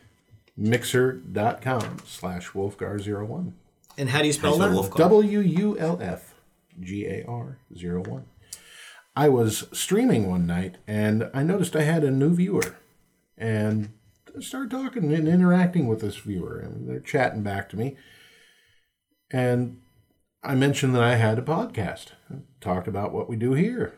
Mixer.com 0.57 1.99
slash 2.07 2.49
Wulfgar01. 2.51 3.53
And 3.99 4.09
how 4.11 4.21
do 4.21 4.27
you 4.27 4.33
spell 4.33 4.53
How's 4.53 4.59
the 4.59 4.69
that? 4.69 4.75
wolf 4.75 4.91
called? 4.91 5.11
W 5.11 5.41
U 5.41 5.79
L 5.79 5.99
F 6.01 6.35
G 6.81 7.07
A 7.07 7.25
R 7.27 7.59
01. 7.71 8.25
I 9.17 9.29
was 9.29 9.67
streaming 9.73 10.31
one 10.31 10.47
night 10.47 10.77
and 10.87 11.29
I 11.35 11.43
noticed 11.43 11.75
I 11.77 11.83
had 11.83 12.05
a 12.05 12.11
new 12.11 12.35
viewer 12.35 12.77
and 13.37 13.91
I 14.37 14.41
started 14.41 14.71
talking 14.71 15.13
and 15.13 15.27
interacting 15.29 15.87
with 15.89 16.01
this 16.01 16.17
viewer 16.17 16.59
and 16.59 16.89
they're 16.89 17.01
chatting 17.01 17.43
back 17.43 17.69
to 17.71 17.77
me. 17.77 17.97
And 19.33 19.81
I 20.43 20.55
mentioned 20.55 20.95
that 20.95 21.03
I 21.03 21.17
had 21.17 21.39
a 21.39 21.43
podcast, 21.43 22.13
talked 22.61 22.89
about 22.89 23.13
what 23.13 23.29
we 23.29 23.37
do 23.37 23.53
here. 23.53 23.95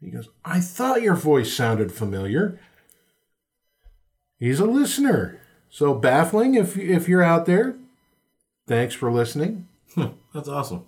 He 0.00 0.10
goes, 0.10 0.28
I 0.44 0.60
thought 0.60 1.02
your 1.02 1.14
voice 1.14 1.52
sounded 1.52 1.92
familiar. 1.92 2.58
He's 4.38 4.60
a 4.60 4.64
listener. 4.66 5.41
So 5.72 5.94
baffling 5.94 6.54
if 6.54 6.76
if 6.78 7.08
you're 7.08 7.22
out 7.22 7.46
there. 7.46 7.74
Thanks 8.68 8.94
for 8.94 9.10
listening. 9.10 9.66
That's 10.34 10.48
awesome. 10.48 10.84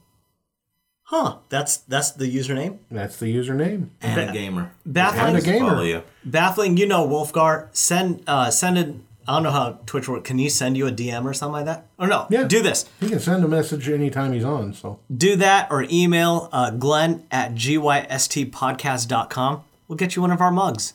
Huh? 1.04 1.38
That's 1.48 1.78
that's 1.78 2.10
the 2.12 2.26
username. 2.26 2.78
That's 2.90 3.18
the 3.18 3.34
username. 3.34 3.88
And 4.02 4.30
a 4.30 4.32
gamer. 4.32 4.72
Baffling. 4.86 5.28
And 5.28 5.38
a 5.38 5.40
gamer. 5.40 5.82
You. 5.82 6.02
Baffling. 6.24 6.76
You 6.76 6.86
know, 6.86 7.08
Wulfgar. 7.08 7.74
Send 7.74 8.22
uh 8.26 8.50
send 8.50 8.76
it. 8.78 8.94
I 9.26 9.32
don't 9.32 9.42
know 9.42 9.50
how 9.52 9.78
Twitch 9.86 10.06
works. 10.06 10.28
Can 10.28 10.38
you 10.38 10.50
send 10.50 10.76
you 10.76 10.86
a 10.86 10.92
DM 10.92 11.24
or 11.24 11.32
something 11.32 11.54
like 11.54 11.64
that? 11.64 11.86
Or 11.98 12.06
no? 12.06 12.26
Yeah. 12.28 12.44
Do 12.44 12.62
this. 12.62 12.84
He 13.00 13.08
can 13.08 13.20
send 13.20 13.42
a 13.42 13.48
message 13.48 13.88
anytime 13.88 14.34
he's 14.34 14.44
on. 14.44 14.74
So 14.74 14.98
Do 15.14 15.34
that 15.36 15.70
or 15.70 15.86
email 15.90 16.50
uh, 16.52 16.68
Glenn 16.70 17.24
at 17.30 17.54
gystpodcast.com. 17.54 19.64
We'll 19.88 19.96
get 19.96 20.14
you 20.14 20.20
one 20.20 20.30
of 20.30 20.42
our 20.42 20.50
mugs. 20.50 20.92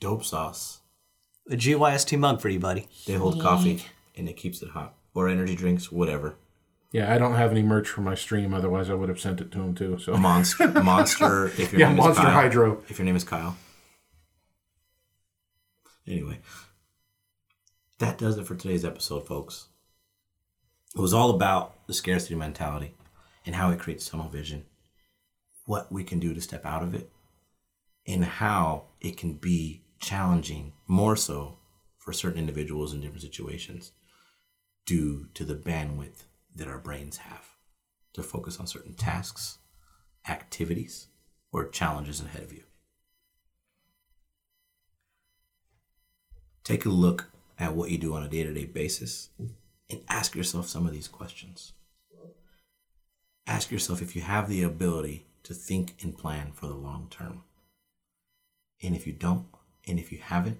Dope 0.00 0.24
sauce. 0.24 0.77
A 1.50 1.56
GYST 1.56 2.18
mug 2.18 2.40
for 2.40 2.48
you, 2.48 2.58
buddy. 2.60 2.88
They 3.06 3.14
hold 3.14 3.40
coffee 3.40 3.84
and 4.16 4.28
it 4.28 4.36
keeps 4.36 4.62
it 4.62 4.70
hot. 4.70 4.94
Or 5.14 5.28
energy 5.28 5.56
drinks, 5.56 5.90
whatever. 5.90 6.36
yeah, 6.92 7.12
I 7.12 7.18
don't 7.18 7.34
have 7.34 7.50
any 7.50 7.62
merch 7.62 7.88
for 7.88 8.02
my 8.02 8.14
stream. 8.14 8.52
Otherwise, 8.54 8.88
I 8.90 8.94
would 8.94 9.08
have 9.08 9.18
sent 9.18 9.40
it 9.40 9.50
to 9.52 9.60
him 9.60 9.74
too. 9.74 9.98
So 9.98 10.16
Monster, 10.16 10.68
monster. 10.82 11.46
If 11.46 11.72
your 11.72 11.80
Yeah, 11.80 11.88
name 11.88 11.96
Monster 11.96 12.12
is 12.12 12.18
Kyle. 12.18 12.30
Hydro. 12.30 12.82
If 12.88 12.98
your 12.98 13.06
name 13.06 13.16
is 13.16 13.24
Kyle. 13.24 13.56
Anyway, 16.06 16.38
that 17.98 18.16
does 18.18 18.38
it 18.38 18.46
for 18.46 18.54
today's 18.54 18.84
episode, 18.84 19.26
folks. 19.26 19.66
It 20.94 21.00
was 21.00 21.12
all 21.12 21.30
about 21.30 21.86
the 21.86 21.92
scarcity 21.94 22.34
mentality 22.34 22.94
and 23.44 23.54
how 23.54 23.70
it 23.70 23.78
creates 23.78 24.08
tunnel 24.08 24.28
vision, 24.28 24.64
what 25.66 25.92
we 25.92 26.04
can 26.04 26.18
do 26.18 26.32
to 26.32 26.40
step 26.40 26.64
out 26.64 26.82
of 26.82 26.94
it, 26.94 27.10
and 28.06 28.24
how 28.24 28.84
it 29.00 29.16
can 29.18 29.34
be 29.34 29.82
challenging, 30.00 30.72
more 30.86 31.16
so 31.16 31.58
for 31.96 32.12
certain 32.12 32.38
individuals 32.38 32.92
in 32.92 33.00
different 33.00 33.22
situations, 33.22 33.92
due 34.86 35.28
to 35.34 35.44
the 35.44 35.54
bandwidth 35.54 36.24
that 36.54 36.68
our 36.68 36.78
brains 36.78 37.18
have 37.18 37.56
to 38.14 38.22
focus 38.22 38.58
on 38.58 38.66
certain 38.66 38.94
tasks, 38.94 39.58
activities, 40.28 41.08
or 41.52 41.68
challenges 41.68 42.20
ahead 42.20 42.42
of 42.42 42.52
you. 42.52 42.62
Take 46.64 46.84
a 46.84 46.90
look 46.90 47.30
at 47.58 47.74
what 47.74 47.90
you 47.90 47.98
do 47.98 48.14
on 48.14 48.22
a 48.22 48.28
day 48.28 48.42
to 48.42 48.52
day 48.52 48.66
basis 48.66 49.30
and 49.38 50.00
ask 50.08 50.34
yourself 50.34 50.68
some 50.68 50.86
of 50.86 50.92
these 50.92 51.08
questions. 51.08 51.72
Ask 53.46 53.70
yourself 53.70 54.02
if 54.02 54.14
you 54.14 54.22
have 54.22 54.48
the 54.48 54.62
ability 54.62 55.26
to 55.44 55.54
think 55.54 55.94
and 56.02 56.16
plan 56.16 56.52
for 56.52 56.66
the 56.66 56.74
long 56.74 57.08
term. 57.10 57.44
And 58.82 58.94
if 58.94 59.06
you 59.06 59.14
don't, 59.14 59.46
and 59.88 59.98
if 59.98 60.12
you 60.12 60.18
haven't, 60.18 60.58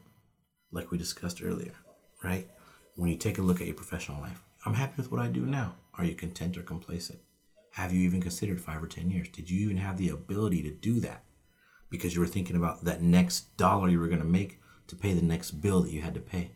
like 0.70 0.90
we 0.90 0.98
discussed 0.98 1.42
earlier, 1.42 1.74
right? 2.22 2.48
When 2.96 3.10
you 3.10 3.16
take 3.16 3.38
a 3.38 3.42
look 3.42 3.60
at 3.60 3.66
your 3.66 3.76
professional 3.76 4.20
life, 4.20 4.42
I'm 4.66 4.74
happy 4.74 4.94
with 4.96 5.10
what 5.10 5.20
I 5.20 5.28
do 5.28 5.46
now. 5.46 5.74
Are 5.96 6.04
you 6.04 6.14
content 6.14 6.56
or 6.56 6.62
complacent? 6.62 7.20
Have 7.72 7.92
you 7.92 8.00
even 8.00 8.20
considered 8.20 8.60
five 8.60 8.82
or 8.82 8.86
10 8.86 9.10
years? 9.10 9.28
Did 9.28 9.50
you 9.50 9.60
even 9.64 9.76
have 9.76 9.98
the 9.98 10.08
ability 10.08 10.62
to 10.62 10.70
do 10.70 11.00
that? 11.00 11.22
Because 11.90 12.14
you 12.14 12.20
were 12.20 12.26
thinking 12.26 12.56
about 12.56 12.84
that 12.84 13.02
next 13.02 13.56
dollar 13.56 13.88
you 13.88 13.98
were 13.98 14.08
going 14.08 14.20
to 14.20 14.26
make 14.26 14.60
to 14.88 14.96
pay 14.96 15.12
the 15.12 15.24
next 15.24 15.52
bill 15.52 15.82
that 15.82 15.92
you 15.92 16.02
had 16.02 16.14
to 16.14 16.20
pay. 16.20 16.50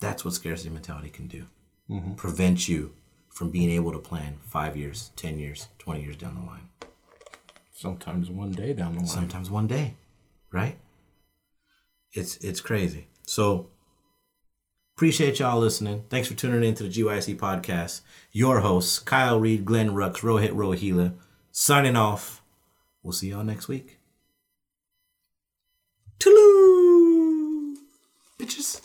That's 0.00 0.24
what 0.24 0.34
scarcity 0.34 0.70
mentality 0.70 1.10
can 1.10 1.26
do. 1.26 1.46
Mm-hmm. 1.90 2.14
Prevent 2.14 2.68
you 2.68 2.92
from 3.30 3.50
being 3.50 3.70
able 3.70 3.92
to 3.92 3.98
plan 3.98 4.38
five 4.42 4.76
years, 4.76 5.10
10 5.16 5.38
years, 5.38 5.68
20 5.78 6.02
years 6.02 6.16
down 6.16 6.34
the 6.34 6.46
line. 6.46 6.68
sometimes 7.72 8.30
one 8.30 8.52
day 8.52 8.72
down 8.72 8.94
the 8.94 9.00
line. 9.00 9.08
Sometimes 9.08 9.50
one 9.50 9.66
day, 9.66 9.94
right? 10.52 10.78
It's 12.12 12.36
it's 12.38 12.60
crazy. 12.60 13.08
So 13.26 13.68
appreciate 14.96 15.38
y'all 15.38 15.60
listening. 15.60 16.04
Thanks 16.08 16.28
for 16.28 16.34
tuning 16.34 16.64
in 16.64 16.74
to 16.76 16.84
the 16.84 16.88
GYST 16.88 17.36
podcast. 17.36 18.00
Your 18.32 18.60
hosts, 18.60 18.98
Kyle 18.98 19.38
Reed, 19.38 19.64
Glenn 19.64 19.90
Rux, 19.90 20.18
Rohit 20.20 20.52
Rohila, 20.52 21.14
signing 21.52 21.96
off. 21.96 22.42
We'll 23.02 23.12
see 23.12 23.30
y'all 23.30 23.44
next 23.44 23.68
week. 23.68 23.98
Toodaloo! 26.18 27.74
Bitches. 28.38 28.80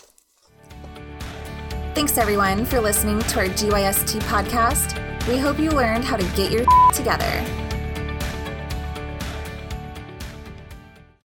Thanks 1.94 2.18
everyone 2.18 2.66
for 2.66 2.80
listening 2.80 3.20
to 3.20 3.40
our 3.40 3.48
GYST 3.48 4.20
podcast. 4.22 4.98
We 5.28 5.38
hope 5.38 5.60
you 5.60 5.70
learned 5.72 6.04
how 6.04 6.18
to 6.18 6.26
get 6.36 6.52
your 6.52 6.66
together. 6.94 7.71